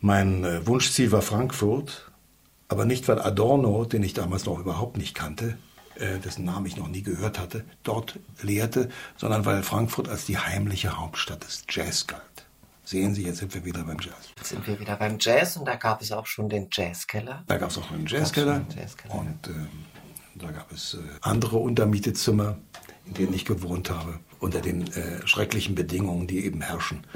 [0.00, 2.10] Mein äh, Wunschziel war Frankfurt
[2.68, 5.56] aber nicht, weil Adorno, den ich damals noch überhaupt nicht kannte,
[5.96, 10.38] äh, dessen Namen ich noch nie gehört hatte, dort lehrte, sondern weil Frankfurt als die
[10.38, 12.22] heimliche Hauptstadt des Jazz galt.
[12.84, 14.32] Sehen Sie, jetzt sind wir wieder beim Jazz.
[14.36, 17.42] Jetzt sind wir wieder beim Jazz und da gab es auch schon den Jazzkeller.
[17.46, 18.64] Da gab es auch einen Jazzkeller.
[18.76, 19.52] Jazzkeller und äh,
[20.34, 22.58] da gab es äh, andere Untermietezimmer,
[23.06, 27.06] in denen ich gewohnt habe, unter den äh, schrecklichen Bedingungen, die eben herrschen,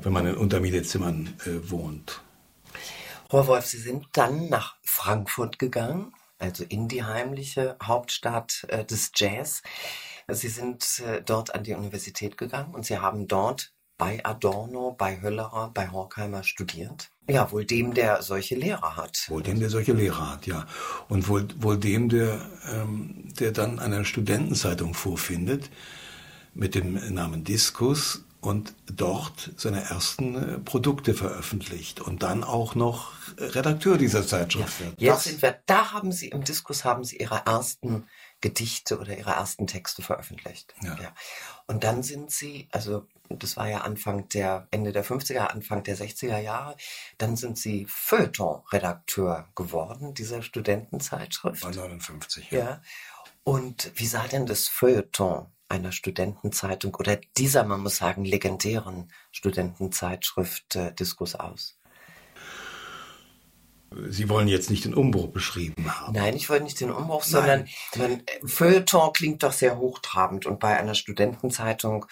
[0.00, 2.20] wenn man in Untermietezimmern äh, wohnt.
[3.28, 6.12] Wolf, Sie sind dann nach Frankfurt gegangen,
[6.42, 9.62] also in die heimliche Hauptstadt äh, des Jazz.
[10.28, 15.20] Sie sind äh, dort an die Universität gegangen und Sie haben dort bei Adorno, bei
[15.22, 17.10] Höllerer, bei Horkheimer studiert.
[17.28, 19.26] Ja, wohl dem, der solche Lehrer hat.
[19.28, 20.66] Wohl dem, der solche Lehrer hat, ja.
[21.08, 22.40] Und wohl, wohl dem, der,
[22.72, 25.70] ähm, der dann eine Studentenzeitung vorfindet
[26.54, 33.12] mit dem Namen Diskus und dort seine ersten äh, Produkte veröffentlicht und dann auch noch
[33.38, 35.00] Redakteur dieser Zeitschrift wird.
[35.00, 38.06] Ja, jetzt sind wir, da haben Sie im Diskus haben Sie Ihre ersten
[38.40, 40.74] Gedichte oder Ihre ersten Texte veröffentlicht.
[40.82, 40.96] Ja.
[41.00, 41.14] ja.
[41.66, 45.96] Und dann sind Sie, also das war ja Anfang der, Ende der 50er, Anfang der
[45.96, 46.76] 60er Jahre,
[47.18, 51.62] dann sind Sie Feuilleton-Redakteur geworden dieser Studentenzeitschrift.
[51.62, 52.58] Bei 59, ja.
[52.58, 52.82] ja.
[53.44, 60.76] Und wie sah denn das Feuilleton einer Studentenzeitung oder dieser, man muss sagen, legendären Studentenzeitschrift
[60.76, 61.78] äh, Diskus aus?
[64.08, 66.14] Sie wollen jetzt nicht den Umbruch beschrieben haben.
[66.14, 70.78] Nein, ich wollte nicht den Umbruch, sondern man, Feuilleton klingt doch sehr hochtrabend und bei
[70.78, 72.06] einer Studentenzeitung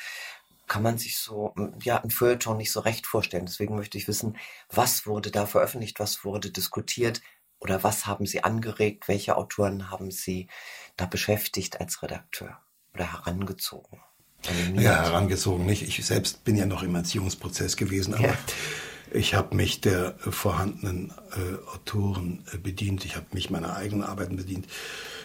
[0.67, 3.47] kann man sich so, ja, ein Feuilleton nicht so recht vorstellen.
[3.47, 4.37] Deswegen möchte ich wissen,
[4.69, 7.21] was wurde da veröffentlicht, was wurde diskutiert
[7.59, 10.49] oder was haben Sie angeregt, welche Autoren haben Sie
[10.97, 12.59] da beschäftigt als Redakteur
[12.95, 14.01] oder herangezogen?
[14.75, 15.83] Ja, herangezogen nicht.
[15.83, 18.39] Ich selbst bin ja noch im Erziehungsprozess gewesen, aber ja.
[19.13, 23.05] Ich habe mich der vorhandenen äh, Autoren äh, bedient.
[23.05, 24.67] Ich habe mich meiner eigenen Arbeiten bedient.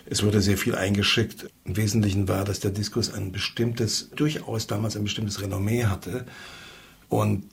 [0.06, 1.50] Es wurde sehr viel eingeschickt.
[1.66, 6.26] Im Wesentlichen war, dass der Diskurs ein bestimmtes, durchaus damals ein bestimmtes Renommee hatte.
[7.10, 7.46] Und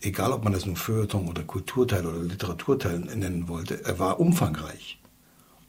[0.00, 4.98] egal, ob man das nun Feuilleton oder Kulturteil oder Literaturteil nennen wollte, er war umfangreich.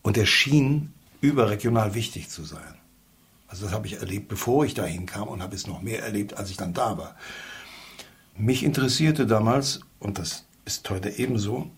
[0.02, 2.76] Und er schien überregional wichtig zu sein.
[3.48, 6.36] Also das habe ich erlebt, bevor ich dahin kam und habe es noch mehr erlebt,
[6.36, 7.16] als ich dann da war.
[8.38, 11.70] Mich interessierte damals, und das ist heute ebenso,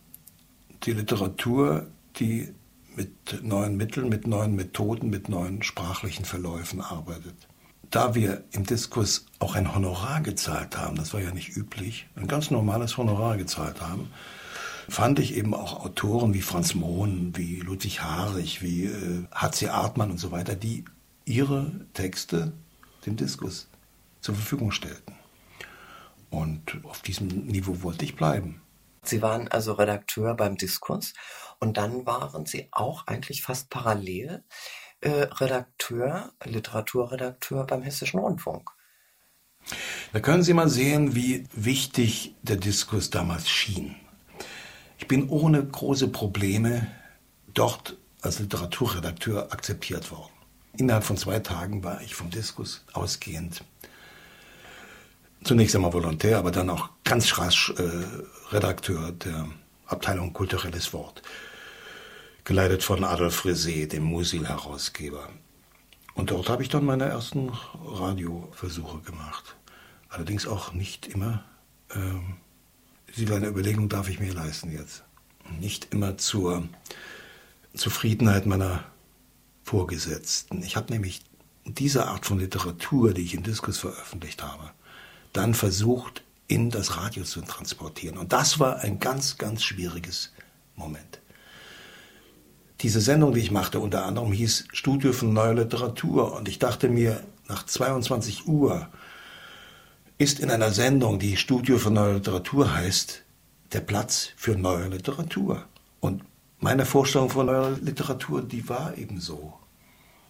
[0.84, 2.54] die Literatur, die
[2.96, 7.36] mit neuen Mitteln, mit neuen Methoden, mit neuen sprachlichen Verläufen arbeitet.
[7.90, 12.28] Da wir im Diskurs auch ein Honorar gezahlt haben, das war ja nicht üblich, ein
[12.28, 14.10] ganz normales Honorar gezahlt haben,
[14.90, 19.70] fand ich eben auch Autoren wie Franz Mohn, wie Ludwig Harich, wie äh, H.C.
[19.70, 20.86] Artmann und so weiter, die
[21.26, 22.54] ihre Texte
[23.06, 23.68] dem Diskurs
[24.22, 25.14] zur Verfügung stellten.
[26.32, 28.62] Und auf diesem Niveau wollte ich bleiben.
[29.04, 31.14] Sie waren also Redakteur beim Diskurs
[31.60, 34.44] und dann waren Sie auch eigentlich fast parallel
[35.02, 38.72] äh, Redakteur, Literaturredakteur beim Hessischen Rundfunk.
[40.14, 43.96] Da können Sie mal sehen, wie wichtig der Diskurs damals schien.
[44.98, 46.88] Ich bin ohne große Probleme
[47.54, 50.32] dort als Literaturredakteur akzeptiert worden.
[50.78, 53.64] Innerhalb von zwei Tagen war ich vom Diskus ausgehend
[55.44, 59.48] zunächst einmal Volontär, aber dann auch ganz rasch äh, Redakteur der
[59.86, 61.22] Abteilung Kulturelles Wort,
[62.44, 65.30] geleitet von Adolf Frisé, dem Musil-Herausgeber.
[66.14, 67.52] Und dort habe ich dann meine ersten
[67.86, 69.56] Radioversuche gemacht.
[70.10, 71.44] Allerdings auch nicht immer,
[71.94, 72.36] ähm,
[73.16, 75.04] diese eine Überlegung darf ich mir leisten jetzt,
[75.60, 76.68] nicht immer zur
[77.74, 78.84] Zufriedenheit meiner
[79.64, 80.64] Vorgesetzten.
[80.64, 81.22] Ich habe nämlich
[81.66, 84.72] diese Art von Literatur, die ich im Diskus veröffentlicht habe,
[85.34, 88.18] dann versucht, in das Radio zu transportieren.
[88.18, 90.34] Und das war ein ganz, ganz schwieriges
[90.76, 91.22] Moment.
[92.82, 96.34] Diese Sendung, die ich machte, unter anderem hieß Studio von neuer Literatur.
[96.34, 98.90] Und ich dachte mir, nach 22 Uhr
[100.18, 103.24] ist in einer Sendung, die Studio von neuer Literatur heißt,
[103.72, 105.66] der Platz für neue Literatur.
[106.00, 106.24] Und
[106.60, 109.54] meine Vorstellung von neuer Literatur, die war eben so.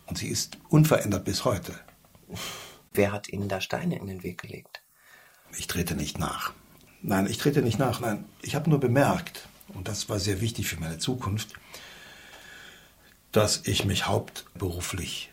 [0.06, 1.74] Und sie ist unverändert bis heute.
[2.94, 4.81] Wer hat Ihnen da Steine in den Weg gelegt?
[5.58, 6.54] Ich trete nicht nach.
[7.02, 8.00] Nein, ich trete nicht nach.
[8.00, 11.54] Nein, ich habe nur bemerkt, und das war sehr wichtig für meine Zukunft,
[13.32, 15.32] dass ich mich hauptberuflich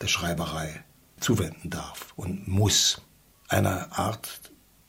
[0.00, 0.82] der Schreiberei
[1.20, 3.00] zuwenden darf und muss.
[3.48, 4.40] Einer Art,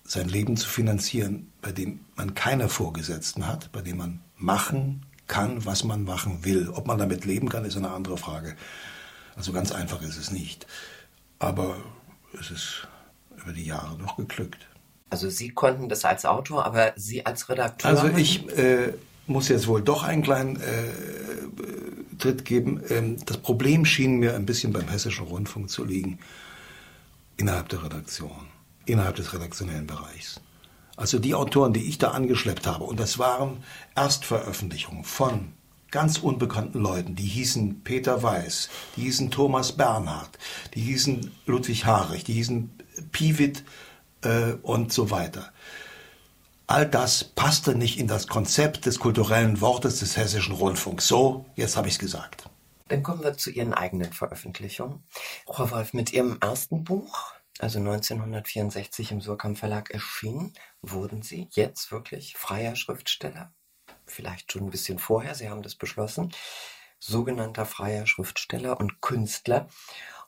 [0.04, 5.66] sein Leben zu finanzieren, bei dem man keine Vorgesetzten hat, bei dem man machen kann,
[5.66, 6.70] was man machen will.
[6.70, 8.56] Ob man damit leben kann, ist eine andere Frage.
[9.36, 10.66] Also ganz einfach ist es nicht.
[11.40, 11.78] Aber
[12.40, 12.88] es ist
[13.46, 14.68] über die Jahre noch geglückt.
[15.10, 17.90] Also Sie konnten das als Autor, aber Sie als Redakteur?
[17.90, 18.94] Also ich äh,
[19.28, 22.82] muss jetzt wohl doch einen kleinen äh, Tritt geben.
[22.90, 26.20] Ähm, das Problem schien mir ein bisschen beim Hessischen Rundfunk zu liegen,
[27.38, 28.48] innerhalb der Redaktion,
[28.86, 30.42] innerhalb des redaktionellen Bereichs.
[30.98, 33.64] Also die Autoren, die ich da angeschleppt habe, und das waren
[33.96, 35.52] Erstveröffentlichungen von
[35.92, 40.38] ganz unbekannten Leuten, die hießen Peter Weiß, die hießen Thomas Bernhard,
[40.74, 42.70] die hießen Ludwig Harich, die hießen
[43.12, 43.64] Piewit
[44.24, 45.52] äh, und so weiter.
[46.68, 51.08] All das passte nicht in das Konzept des kulturellen Wortes des Hessischen Rundfunks.
[51.08, 52.50] So, jetzt habe ich es gesagt.
[52.88, 55.04] Dann kommen wir zu Ihren eigenen Veröffentlichungen.
[55.46, 61.92] Frau Wolf, mit Ihrem ersten Buch, also 1964 im Surkamp Verlag erschienen, wurden Sie jetzt
[61.92, 63.54] wirklich freier Schriftsteller?
[64.06, 66.32] Vielleicht schon ein bisschen vorher, Sie haben das beschlossen.
[67.00, 69.68] Sogenannter freier Schriftsteller und Künstler.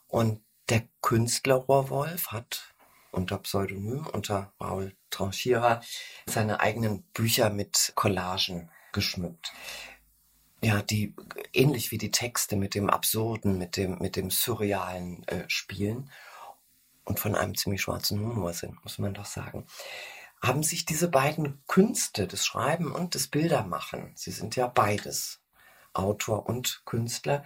[0.08, 2.74] Und der Künstler Rohrwolf hat
[3.12, 5.82] unter Pseudonym, unter Raoul Tranchira,
[6.28, 9.54] seine eigenen Bücher mit Collagen geschmückt.
[10.62, 11.16] Ja, die
[11.54, 16.12] ähnlich wie die Texte mit dem Absurden, mit dem, mit dem Surrealen äh, spielen
[17.06, 19.66] und von einem ziemlich schwarzen Humor sind, muss man doch sagen.
[20.42, 25.42] Haben sich diese beiden Künste, das Schreiben und das Bildermachen, sie sind ja beides,
[25.98, 27.44] Autor und Künstler.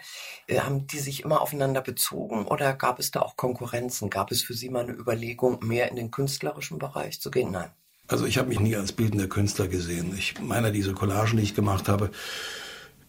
[0.47, 4.09] Äh, haben die sich immer aufeinander bezogen oder gab es da auch Konkurrenzen?
[4.09, 7.51] Gab es für Sie mal eine Überlegung, mehr in den künstlerischen Bereich zu gehen?
[7.51, 7.71] Nein.
[8.07, 10.13] Also ich habe mich nie als bildender Künstler gesehen.
[10.17, 12.11] Ich meine, diese Collagen, die ich gemacht habe,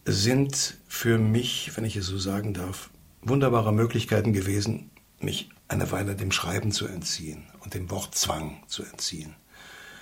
[0.05, 2.89] sind für mich, wenn ich es so sagen darf,
[3.21, 9.35] wunderbare Möglichkeiten gewesen, mich eine Weile dem Schreiben zu entziehen und dem Wortzwang zu entziehen.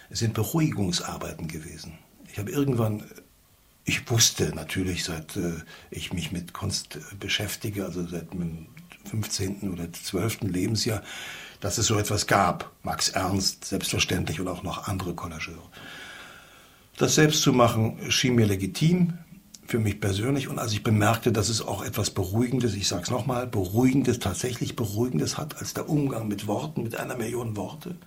[0.10, 1.98] Es sind Beruhigungsarbeiten gewesen.
[2.32, 3.04] Ich habe irgendwann,
[3.92, 5.52] ich wusste natürlich, seit äh,
[5.90, 8.68] ich mich mit Kunst äh, beschäftige, also seit meinem
[9.04, 9.70] 15.
[9.70, 10.44] oder 12.
[10.44, 11.02] Lebensjahr,
[11.60, 12.72] dass es so etwas gab.
[12.84, 15.70] Max Ernst, selbstverständlich, und auch noch andere Collageure.
[16.98, 19.18] Das selbst zu machen schien mir legitim
[19.68, 20.48] für mich persönlich.
[20.48, 24.78] Und als ich bemerkte, dass es auch etwas Beruhigendes, ich sage es nochmal, Beruhigendes, tatsächlich
[24.78, 27.98] Beruhigendes hat, als der Umgang mit Worten, mit einer Million Worte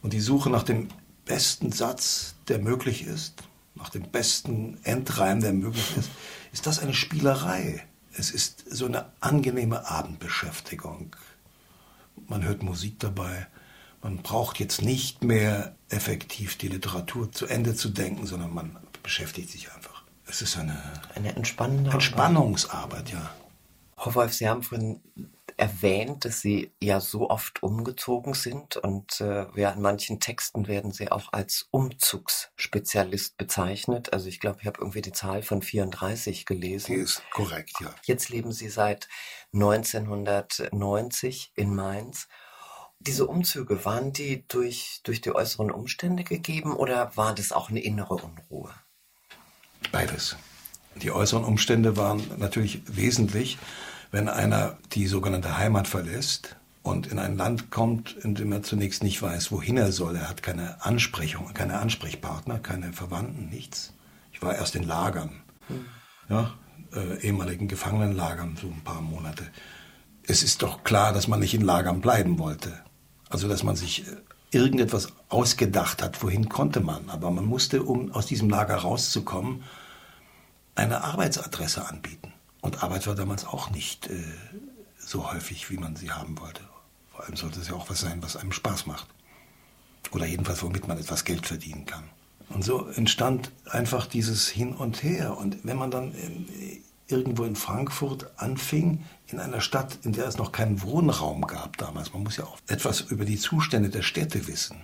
[0.00, 0.86] und die Suche nach dem
[1.24, 3.42] besten Satz, der möglich ist,
[3.74, 6.10] nach dem besten Endreim, der möglich ist,
[6.52, 7.86] ist das eine Spielerei.
[8.14, 11.16] Es ist so eine angenehme Abendbeschäftigung.
[12.28, 13.46] Man hört Musik dabei.
[14.02, 19.50] Man braucht jetzt nicht mehr effektiv die Literatur zu Ende zu denken, sondern man beschäftigt
[19.50, 20.02] sich einfach.
[20.26, 20.76] Es ist eine,
[21.14, 23.30] eine entspannende Entspannungsarbeit, ja.
[23.96, 25.00] Frau Wolf, Sie haben vorhin
[25.56, 30.92] erwähnt, dass Sie ja so oft umgezogen sind und äh, ja, in manchen Texten werden
[30.92, 34.12] Sie auch als Umzugsspezialist bezeichnet.
[34.12, 36.94] Also ich glaube, ich habe irgendwie die Zahl von 34 gelesen.
[36.94, 37.94] Die ist korrekt, ja.
[38.04, 39.08] Jetzt leben Sie seit
[39.52, 42.28] 1990 in Mainz.
[42.98, 47.80] Diese Umzüge, waren die durch, durch die äußeren Umstände gegeben oder war das auch eine
[47.80, 48.72] innere Unruhe?
[49.90, 50.36] Beides.
[50.96, 53.58] Die äußeren Umstände waren natürlich wesentlich
[54.12, 59.02] wenn einer die sogenannte Heimat verlässt und in ein Land kommt, in dem er zunächst
[59.02, 63.94] nicht weiß, wohin er soll, er hat keine Ansprechung, keine Ansprechpartner, keine Verwandten, nichts.
[64.32, 65.86] Ich war erst in Lagern, hm.
[66.28, 66.52] ja,
[66.94, 69.44] äh, ehemaligen Gefangenenlagern, so ein paar Monate.
[70.24, 72.72] Es ist doch klar, dass man nicht in Lagern bleiben wollte.
[73.30, 74.16] Also, dass man sich äh,
[74.50, 77.08] irgendetwas ausgedacht hat, wohin konnte man.
[77.08, 79.64] Aber man musste, um aus diesem Lager rauszukommen,
[80.74, 82.31] eine Arbeitsadresse anbieten.
[82.62, 84.22] Und Arbeit war damals auch nicht äh,
[84.96, 86.62] so häufig, wie man sie haben wollte.
[87.10, 89.08] Vor allem sollte es ja auch was sein, was einem Spaß macht.
[90.12, 92.04] Oder jedenfalls, womit man etwas Geld verdienen kann.
[92.48, 95.36] Und so entstand einfach dieses Hin und Her.
[95.36, 96.46] Und wenn man dann in,
[97.08, 102.12] irgendwo in Frankfurt anfing, in einer Stadt, in der es noch keinen Wohnraum gab damals,
[102.12, 104.76] man muss ja auch etwas über die Zustände der Städte wissen.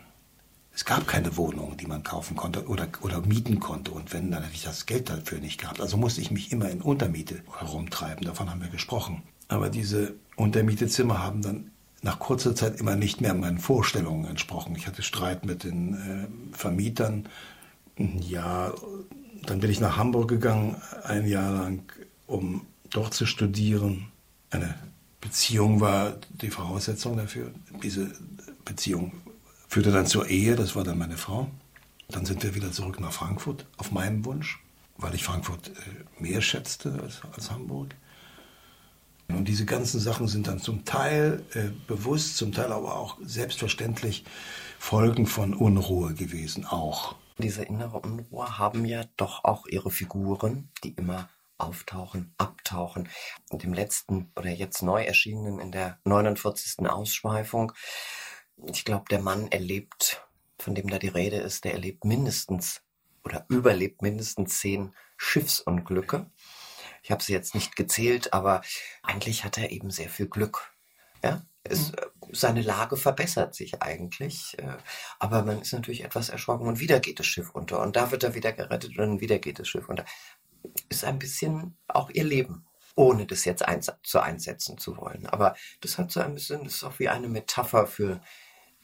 [0.79, 3.91] Es gab keine Wohnung, die man kaufen konnte oder, oder mieten konnte.
[3.91, 5.81] Und wenn, dann hätte ich das Geld dafür nicht gehabt.
[5.81, 8.25] Also musste ich mich immer in Untermiete herumtreiben.
[8.25, 9.25] Davon haben wir gesprochen.
[9.49, 14.77] Aber diese Untermietezimmer haben dann nach kurzer Zeit immer nicht mehr meinen Vorstellungen entsprochen.
[14.77, 17.29] Ich hatte Streit mit den äh, Vermietern.
[17.97, 18.73] Ja,
[19.47, 21.93] dann bin ich nach Hamburg gegangen, ein Jahr lang,
[22.29, 24.13] um dort zu studieren.
[24.51, 24.77] Eine
[25.21, 27.51] Beziehung war die Voraussetzung dafür.
[27.83, 28.13] Diese
[28.65, 29.11] Beziehung
[29.69, 31.49] Führte dann zur Ehe, das war dann meine Frau.
[32.09, 34.59] Dann sind wir wieder zurück nach Frankfurt, auf meinen Wunsch,
[34.97, 37.95] weil ich Frankfurt äh, mehr schätzte als, als Hamburg.
[39.29, 44.25] Und diese ganzen Sachen sind dann zum Teil äh, bewusst, zum Teil aber auch selbstverständlich
[44.79, 47.15] Folgen von Unruhe gewesen, auch.
[47.37, 51.29] Diese innere Unruhe haben ja doch auch ihre Figuren, die immer
[51.59, 53.09] auftauchen, abtauchen.
[53.51, 56.89] Und im letzten oder jetzt neu erschienenen in der 49.
[56.89, 57.73] Ausschweifung
[58.67, 60.27] ich glaube, der Mann erlebt,
[60.59, 62.83] von dem da die Rede ist, der erlebt mindestens
[63.25, 66.31] oder überlebt mindestens zehn Schiffsunglücke.
[67.03, 68.63] Ich habe sie jetzt nicht gezählt, aber
[69.03, 70.73] eigentlich hat er eben sehr viel Glück.
[71.23, 71.97] Ja, es, mhm.
[72.33, 74.77] seine Lage verbessert sich eigentlich, äh,
[75.19, 78.23] aber man ist natürlich etwas erschrocken und wieder geht das Schiff unter und da wird
[78.23, 80.05] er wieder gerettet und dann wieder geht das Schiff unter.
[80.89, 85.27] Ist ein bisschen auch ihr Leben, ohne das jetzt eins, zu einsetzen zu wollen.
[85.27, 88.21] Aber das hat so ein bisschen, das ist auch wie eine Metapher für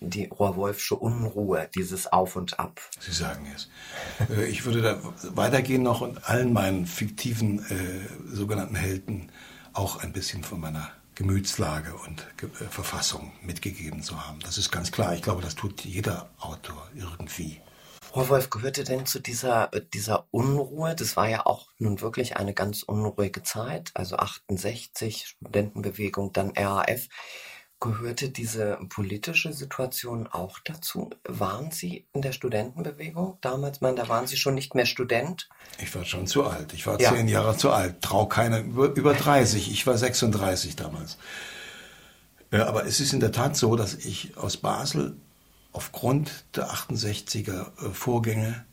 [0.01, 2.80] die Rohrwolfsche Unruhe, dieses Auf und Ab.
[3.01, 3.68] Sie sagen es.
[4.30, 5.01] Äh, ich würde da
[5.34, 9.30] weitergehen noch und allen meinen fiktiven äh, sogenannten Helden
[9.72, 14.40] auch ein bisschen von meiner Gemütslage und Ge äh, Verfassung mitgegeben zu haben.
[14.40, 15.14] Das ist ganz klar.
[15.14, 17.61] Ich glaube, das tut jeder Autor irgendwie.
[18.03, 20.95] Frau Wolf, gehörte denn zu dieser, äh, dieser Unruhe?
[20.95, 27.09] Das war ja auch nun wirklich eine ganz unruhige Zeit, also 68, Studentenbewegung, dann RAF.
[27.85, 31.11] Gehörte diese politische Situation auch dazu?
[31.24, 33.82] Waren Sie in der Studentenbewegung damals?
[33.82, 35.51] Man, da waren Sie schon nicht mehr Student?
[35.78, 36.72] Ich war schon zu alt.
[36.72, 37.12] Ich war ja.
[37.12, 38.01] zehn Jahre zu alt.
[38.01, 39.70] Trau keiner über, über 30.
[39.70, 41.18] Ich war 36 damals.
[42.51, 45.18] Ja, aber es ist in der Tat so, dass ich aus Basel
[45.72, 48.64] aufgrund der 68er äh, Vorgänge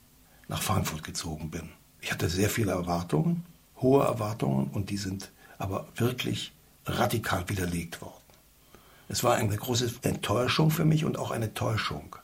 [0.47, 1.69] nach Frankfurt gezogen bin.
[1.99, 3.45] Ich hatte sehr viele Erwartungen,
[3.75, 6.53] hohe Erwartungen, und die sind aber wirklich
[6.85, 8.20] radikal widerlegt worden.
[9.11, 12.15] Es war eine große Enttäuschung für mich und auch eine Täuschung.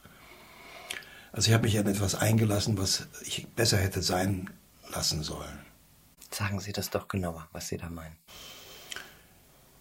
[1.34, 4.50] Also ich habe mich an etwas eingelassen, was ich besser hätte sein
[4.90, 5.60] lassen sollen.
[6.32, 8.16] Sagen Sie das doch genauer, was Sie da meinen.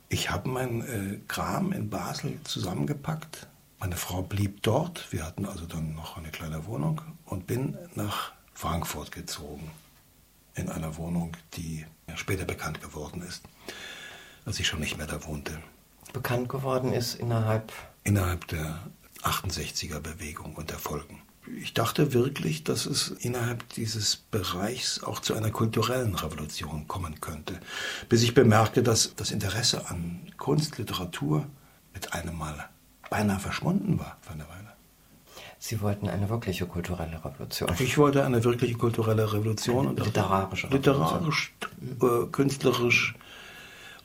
[0.08, 3.46] Ich habe mein äh, Kram in Basel zusammengepackt.
[3.78, 5.12] Meine Frau blieb dort.
[5.12, 9.70] Wir hatten also dann noch eine kleine Wohnung und bin nach Frankfurt gezogen.
[10.56, 11.86] In einer Wohnung, die
[12.16, 13.44] später bekannt geworden ist,
[14.44, 15.62] als ich schon nicht mehr da wohnte.
[16.16, 17.70] Bekannt geworden ist innerhalb?
[18.02, 18.78] Innerhalb der
[19.22, 21.20] 68er Bewegung und der Folgen.
[21.60, 27.60] Ich dachte wirklich, dass es innerhalb dieses Bereichs auch zu einer kulturellen Revolution kommen könnte,
[28.08, 31.44] bis ich bemerkte, dass das Interesse an Kunst, Literatur
[31.92, 32.66] mit einem Mal
[33.10, 34.72] beinahe verschwunden war für eine Weile.
[35.58, 37.68] Sie wollten eine wirkliche kulturelle Revolution.
[37.78, 39.88] Ich wollte eine wirkliche kulturelle Revolution.
[39.88, 40.94] Eine literarische Revolution.
[40.94, 41.54] Literarisch,
[42.00, 43.14] äh, künstlerisch,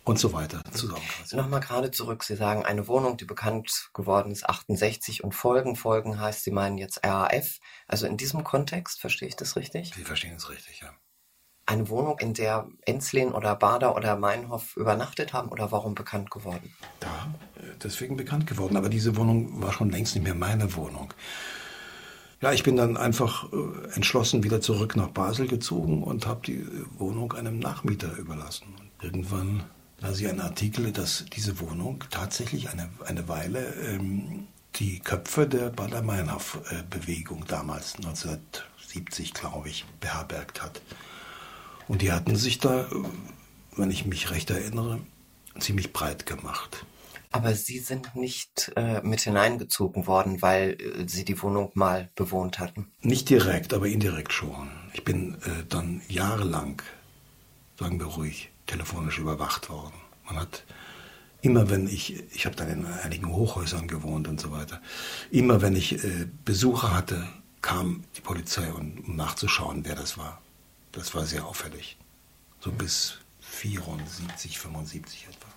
[0.03, 1.33] und so weiter zusammengefasst.
[1.33, 2.23] Nochmal gerade zurück.
[2.23, 5.75] Sie sagen, eine Wohnung, die bekannt geworden ist, 68 und Folgen.
[5.75, 7.59] Folgen heißt, Sie meinen jetzt RAF.
[7.87, 9.93] Also in diesem Kontext, verstehe ich das richtig?
[9.95, 10.89] Sie verstehen es richtig, ja.
[11.67, 16.73] Eine Wohnung, in der Enzlin oder Bader oder Meinhof übernachtet haben oder warum bekannt geworden?
[17.01, 17.33] Ja,
[17.81, 18.75] deswegen bekannt geworden.
[18.75, 21.13] Aber diese Wohnung war schon längst nicht mehr meine Wohnung.
[22.41, 26.67] Ja, ich bin dann einfach äh, entschlossen wieder zurück nach Basel gezogen und habe die
[26.97, 28.75] Wohnung einem Nachmieter überlassen.
[28.79, 29.63] Und irgendwann
[30.01, 35.69] da Sie einen Artikel, dass diese Wohnung tatsächlich eine, eine Weile ähm, die Köpfe der
[35.69, 40.81] Bader-Meinhof-Bewegung damals, 1970, glaube ich, beherbergt hat.
[41.87, 42.89] Und die hatten sich da,
[43.75, 44.99] wenn ich mich recht erinnere,
[45.59, 46.85] ziemlich breit gemacht.
[47.31, 52.59] Aber Sie sind nicht äh, mit hineingezogen worden, weil äh, Sie die Wohnung mal bewohnt
[52.59, 52.91] hatten?
[53.01, 54.69] Nicht direkt, aber indirekt schon.
[54.93, 56.81] Ich bin äh, dann jahrelang,
[57.79, 59.95] sagen wir ruhig, telefonisch überwacht worden.
[60.25, 60.63] Man hat
[61.41, 64.81] immer, wenn ich, ich habe dann in einigen Hochhäusern gewohnt und so weiter,
[65.31, 67.27] immer wenn ich äh, Besucher hatte,
[67.61, 70.41] kam die Polizei, um, um nachzuschauen, wer das war.
[70.91, 71.97] Das war sehr auffällig.
[72.59, 75.51] So bis 74, 75 etwa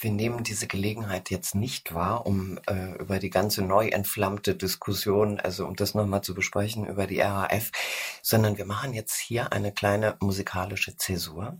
[0.00, 5.40] wir nehmen diese Gelegenheit jetzt nicht wahr, um äh, über die ganze neu entflammte Diskussion,
[5.40, 7.70] also um das nochmal zu besprechen über die RAF,
[8.22, 11.58] sondern wir machen jetzt hier eine kleine musikalische Zäsur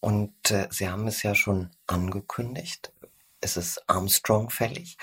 [0.00, 2.92] und äh, Sie haben es ja schon angekündigt.
[3.40, 4.96] Es ist Armstrong fällig.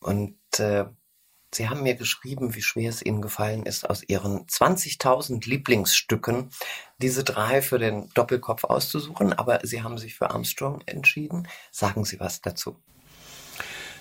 [0.00, 0.84] Und äh,
[1.52, 6.50] Sie haben mir geschrieben, wie schwer es Ihnen gefallen ist, aus Ihren 20.000 Lieblingsstücken
[6.98, 9.32] diese drei für den Doppelkopf auszusuchen.
[9.32, 11.46] Aber Sie haben sich für Armstrong entschieden.
[11.70, 12.76] Sagen Sie was dazu.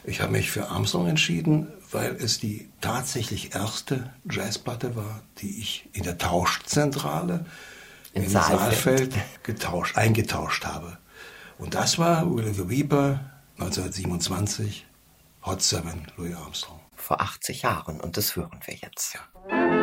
[0.06, 5.88] Ich habe mich für Armstrong entschieden, weil es die tatsächlich erste Jazzplatte war, die ich
[5.93, 7.45] in der Tauschzentrale
[8.14, 10.97] in, in Saalfeld, Saalfeld getauscht, eingetauscht habe.
[11.57, 13.20] Und das war Willie the Weeper
[13.59, 14.86] 1927,
[15.45, 16.80] Hot Seven, Louis Armstrong.
[16.95, 19.16] Vor 80 Jahren und das hören wir jetzt.
[19.16, 19.83] Ja.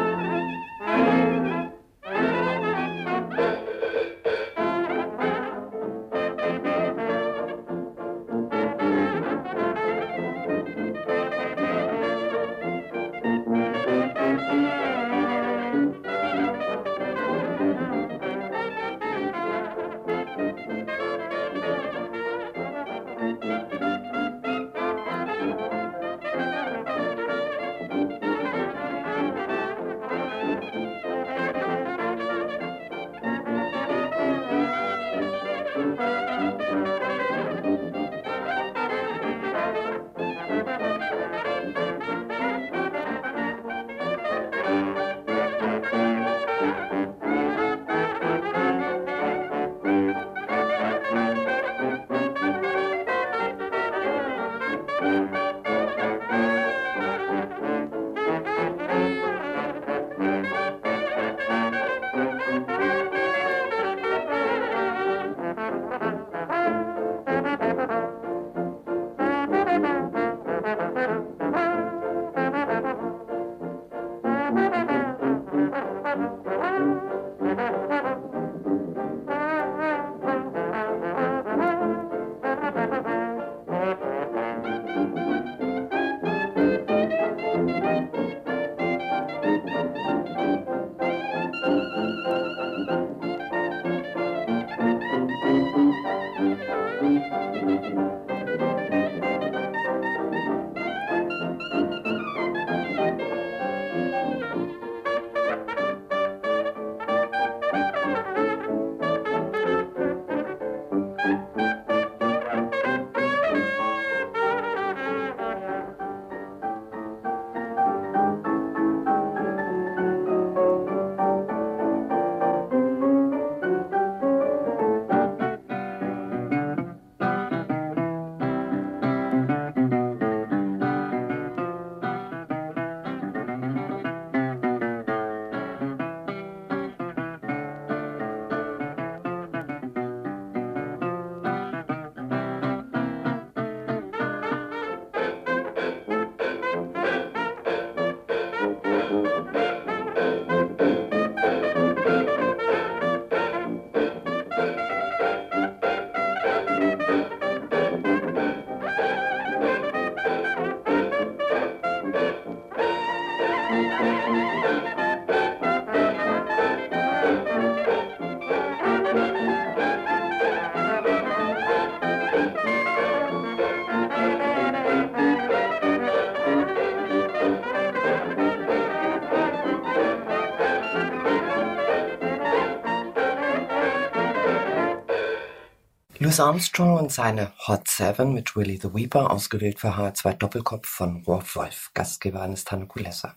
[186.31, 191.25] Louis Armstrong und seine Hot Seven mit Willie the Weeper, ausgewählt für H2 Doppelkopf von
[191.25, 193.35] Rolf Wolf, Gastgeber eines Tanukulessa.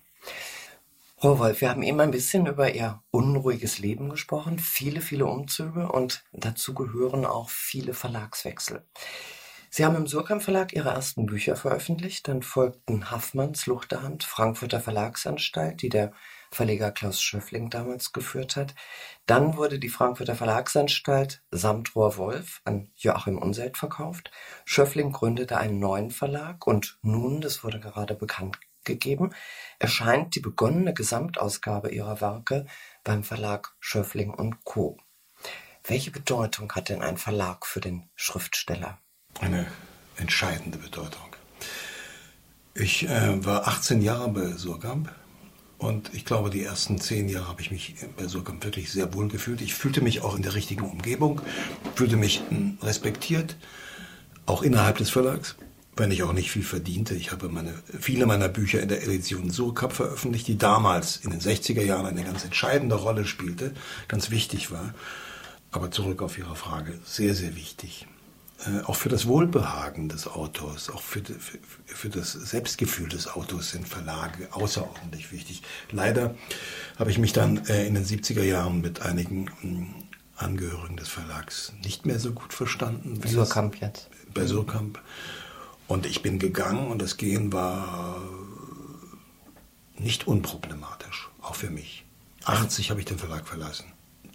[1.17, 5.91] Frau Wolf, wir haben eben ein bisschen über Ihr unruhiges Leben gesprochen, viele, viele Umzüge
[5.91, 8.85] und dazu gehören auch viele Verlagswechsel.
[9.71, 15.81] Sie haben im Surkamp Verlag Ihre ersten Bücher veröffentlicht, dann folgten Haffmanns Luchterhand, Frankfurter Verlagsanstalt,
[15.81, 16.13] die der
[16.51, 18.75] Verleger Klaus Schöffling damals geführt hat.
[19.25, 24.31] Dann wurde die Frankfurter Verlagsanstalt samt Rohr Wolf an Joachim Unselt verkauft.
[24.65, 29.33] Schöffling gründete einen neuen Verlag und nun, das wurde gerade bekannt gegeben,
[29.79, 32.65] erscheint die begonnene Gesamtausgabe ihrer Werke
[33.05, 34.97] beim Verlag Schöffling und Co.
[35.85, 38.99] Welche Bedeutung hat denn ein Verlag für den Schriftsteller?
[39.39, 39.67] Eine
[40.17, 41.35] entscheidende Bedeutung.
[42.73, 45.13] Ich äh, war 18 Jahre bei Surkamp
[45.83, 49.27] und ich glaube, die ersten zehn Jahre habe ich mich bei Surkamp wirklich sehr wohl
[49.27, 49.61] gefühlt.
[49.61, 51.41] Ich fühlte mich auch in der richtigen Umgebung,
[51.95, 53.57] fühlte mich hm, respektiert,
[54.45, 55.55] auch innerhalb des Verlags,
[55.95, 57.15] wenn ich auch nicht viel verdiente.
[57.15, 61.41] Ich habe meine, viele meiner Bücher in der Edition Surkamp veröffentlicht, die damals in den
[61.41, 63.73] 60er Jahren eine ganz entscheidende Rolle spielte,
[64.07, 64.93] ganz wichtig war.
[65.71, 68.07] Aber zurück auf Ihre Frage, sehr, sehr wichtig.
[68.59, 73.71] Äh, auch für das Wohlbehagen des Autors, auch für, für, für, das Selbstgefühl des Autors
[73.71, 75.63] sind Verlage außerordentlich wichtig.
[75.91, 76.35] Leider
[76.97, 79.95] habe ich mich dann äh, in den 70er Jahren mit einigen hm,
[80.35, 83.21] Angehörigen des Verlags nicht mehr so gut verstanden.
[83.25, 84.09] Surkamp jetzt.
[84.33, 84.99] Bei Surkamp.
[85.87, 88.21] Und ich bin gegangen und das Gehen war
[89.97, 92.05] nicht unproblematisch, auch für mich.
[92.45, 93.85] 80 habe ich den Verlag verlassen.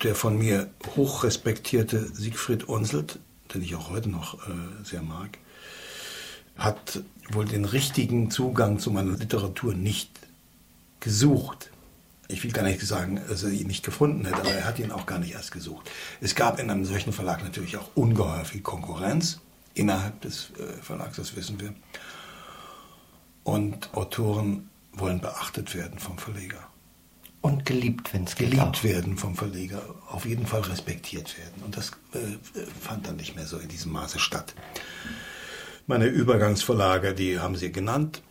[0.03, 3.19] Der von mir hochrespektierte Siegfried Unselt
[3.55, 5.39] den ich auch heute noch äh, sehr mag,
[6.57, 10.11] hat wohl den richtigen Zugang zu meiner Literatur nicht
[11.01, 11.71] gesucht.
[12.27, 14.91] Ich will gar nicht sagen, dass er ihn nicht gefunden hätte, aber er hat ihn
[14.91, 15.91] auch gar nicht erst gesucht.
[16.21, 19.41] Es gab in einem solchen Verlag natürlich auch ungeheuer viel Konkurrenz
[19.75, 21.75] innerhalb des äh, Verlags, das wissen wir.
[23.45, 26.69] Und Autoren wollen beachtet werden vom Verleger.
[27.41, 28.51] Und geliebt, wenn es geht.
[28.51, 28.85] Geliebt auch.
[28.85, 31.63] werden vom Verleger, auf jeden Fall respektiert werden.
[31.65, 32.19] Und das äh,
[32.81, 34.55] fand dann nicht mehr so in diesem Maße statt.
[35.87, 38.23] Meine Übergangsverlage, die haben Sie genannt.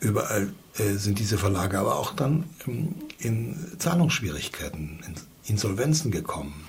[0.00, 5.14] Überall äh, sind diese Verlage aber auch dann ähm, in Zahlungsschwierigkeiten, in
[5.44, 6.68] Insolvenzen gekommen.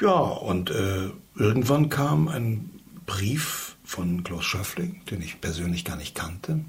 [0.00, 2.70] Ja, und äh, irgendwann kam ein
[3.04, 6.60] Brief von Klaus Schöffling, den ich persönlich gar nicht kannte,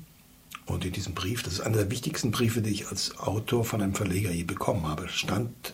[0.70, 3.82] und in diesem Brief, das ist einer der wichtigsten Briefe, die ich als Autor von
[3.82, 5.74] einem Verleger je bekommen habe, stand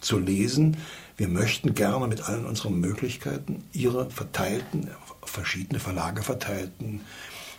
[0.00, 0.76] zu lesen,
[1.16, 4.90] wir möchten gerne mit allen unseren Möglichkeiten Ihre verteilten,
[5.22, 7.02] verschiedene Verlage verteilten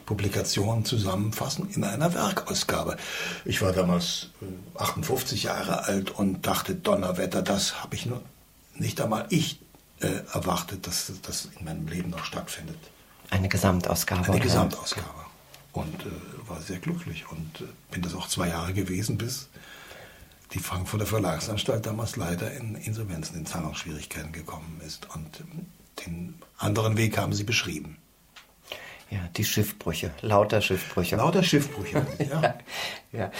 [0.05, 2.97] Publikationen zusammenfassen in einer Werkausgabe.
[3.45, 4.31] Ich war damals
[4.75, 8.21] 58 äh, Jahre alt und dachte, Donnerwetter, das habe ich nur
[8.75, 9.61] nicht einmal ich
[10.01, 12.77] äh, erwartet, dass das in meinem Leben noch stattfindet.
[13.29, 14.25] Eine Gesamtausgabe.
[14.25, 15.22] Eine Gesamtausgabe
[15.73, 19.49] und äh, war sehr glücklich und äh, bin das auch zwei Jahre gewesen, bis
[20.53, 25.13] die Frankfurter Verlagsanstalt damals leider in Insolvenzen, in Zahlungsschwierigkeiten gekommen ist.
[25.13, 27.97] Und äh, den anderen Weg haben sie beschrieben.
[29.09, 31.17] Ja, die Schiffbrüche, lauter Schiffbrüche.
[31.17, 32.55] Lauter Schiffbrüche, ja.
[33.11, 33.31] ja.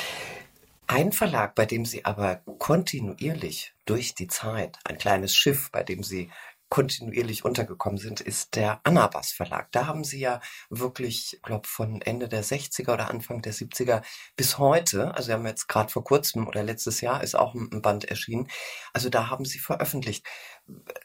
[0.85, 6.03] Ein Verlag, bei dem Sie aber kontinuierlich durch die Zeit, ein kleines Schiff, bei dem
[6.03, 6.29] Sie
[6.73, 9.71] kontinuierlich untergekommen sind, ist der Anabas Verlag.
[9.71, 14.01] Da haben sie ja wirklich, ich glaube, von Ende der 60er oder Anfang der 70er
[14.35, 17.83] bis heute, also wir haben jetzt gerade vor kurzem oder letztes Jahr ist auch ein
[17.83, 18.47] Band erschienen,
[18.91, 20.25] also da haben sie veröffentlicht.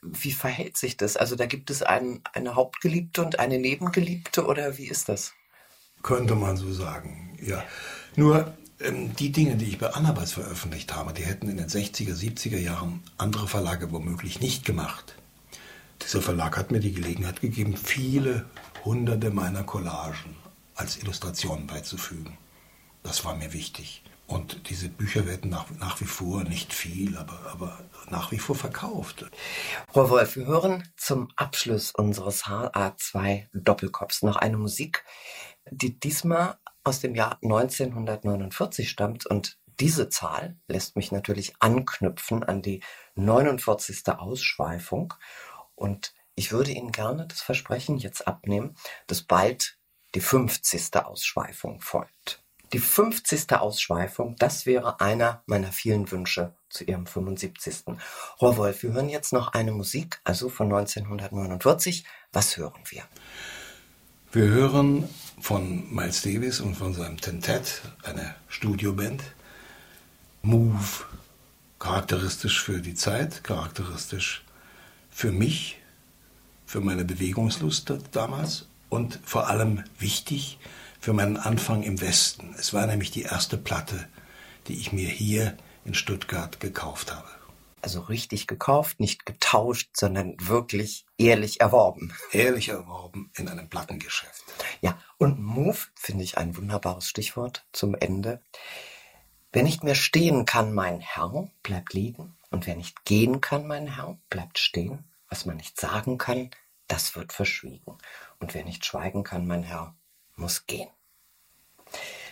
[0.01, 1.19] Wie verhält sich das?
[1.19, 5.35] Also da gibt es ein, eine Hauptgeliebte und eine Nebengeliebte oder wie ist das?
[6.03, 7.63] Könnte man so sagen, ja.
[8.17, 12.15] Nur ähm, die Dinge, die ich bei Anabas veröffentlicht habe, die hätten in den 60er,
[12.15, 15.19] 70er Jahren andere Verlage womöglich nicht gemacht.
[16.09, 18.47] Dieser Verlag hat mir die Gelegenheit gegeben, viele
[18.83, 20.37] hunderte meiner Collagen
[20.75, 22.39] als Illustrationen beizufügen.
[23.03, 24.03] Das war mir wichtig.
[24.27, 28.57] Und diese Bücher werden nach, nach wie vor nicht viel, aber, aber nach wie vor
[28.57, 29.27] verkauft.
[29.93, 35.05] Frau Wolf, wir hören zum Abschluss unseres HA2 Doppelkopfs noch eine Musik,
[35.71, 42.63] die diesmal aus dem Jahr 1949 stammt und diese Zahl lässt mich natürlich anknüpfen an
[42.63, 42.83] die
[43.15, 44.09] 49.
[44.09, 45.15] Ausschweifung
[45.79, 48.77] und ich würde Ihnen gerne das Versprechen jetzt abnehmen,
[49.07, 49.79] dass bald
[50.15, 50.97] die 50.
[50.97, 52.43] Ausschweifung folgt.
[52.73, 53.51] Die 50.
[53.53, 57.97] Ausschweifung, das wäre einer meiner vielen Wünsche zu Ihrem 75.
[58.39, 62.05] Frau Wolf, wir hören jetzt noch eine Musik, also von 1949.
[62.33, 63.05] Was hören wir?
[64.33, 65.09] Wir hören
[65.41, 69.23] von Miles Davis und von seinem Tentet, eine Studioband,
[70.43, 71.05] Move,
[71.79, 74.45] charakteristisch für die Zeit, charakteristisch
[75.19, 75.81] für mich
[76.65, 80.61] für meine Bewegungslust damals und vor allem wichtig
[81.01, 82.55] für meinen Anfang im Westen.
[82.57, 84.09] Es war nämlich die erste Platte,
[84.69, 87.27] die ich mir hier in Stuttgart gekauft habe.
[87.83, 92.15] Also richtig gekauft, nicht getauscht, sondern wirklich ehrlich erworben.
[92.31, 94.45] Ehrlich erworben in einem Plattengeschäft.
[94.83, 98.41] Ja, und Move finde ich ein wunderbares Stichwort zum Ende.
[99.51, 102.37] Wer nicht mehr stehen kann, mein Herr, bleibt liegen.
[102.51, 105.05] Und wer nicht gehen kann, mein Herr, bleibt stehen.
[105.29, 106.51] Was man nicht sagen kann,
[106.87, 107.99] das wird verschwiegen.
[108.41, 109.95] Und wer nicht schweigen kann, mein Herr,
[110.37, 110.89] muss gehen.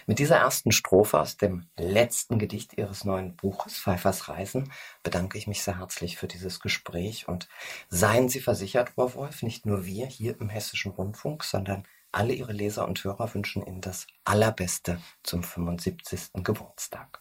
[0.09, 4.73] Mit dieser ersten Strophe aus dem letzten Gedicht Ihres neuen Buches Pfeifers Reisen
[5.03, 7.49] bedanke ich mich sehr herzlich für dieses Gespräch und
[7.89, 12.53] seien Sie versichert, Frau Wolf, nicht nur wir hier im Hessischen Rundfunk, sondern alle Ihre
[12.53, 16.31] Leser und Hörer wünschen Ihnen das Allerbeste zum 75.
[16.45, 17.21] Geburtstag.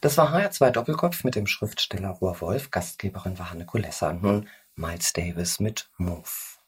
[0.00, 2.72] Das war HR2 Doppelkopf mit dem Schriftsteller Rohr Wolf.
[2.72, 6.58] Gastgeberin war Hanne Kulessa nun Miles Davis mit Move.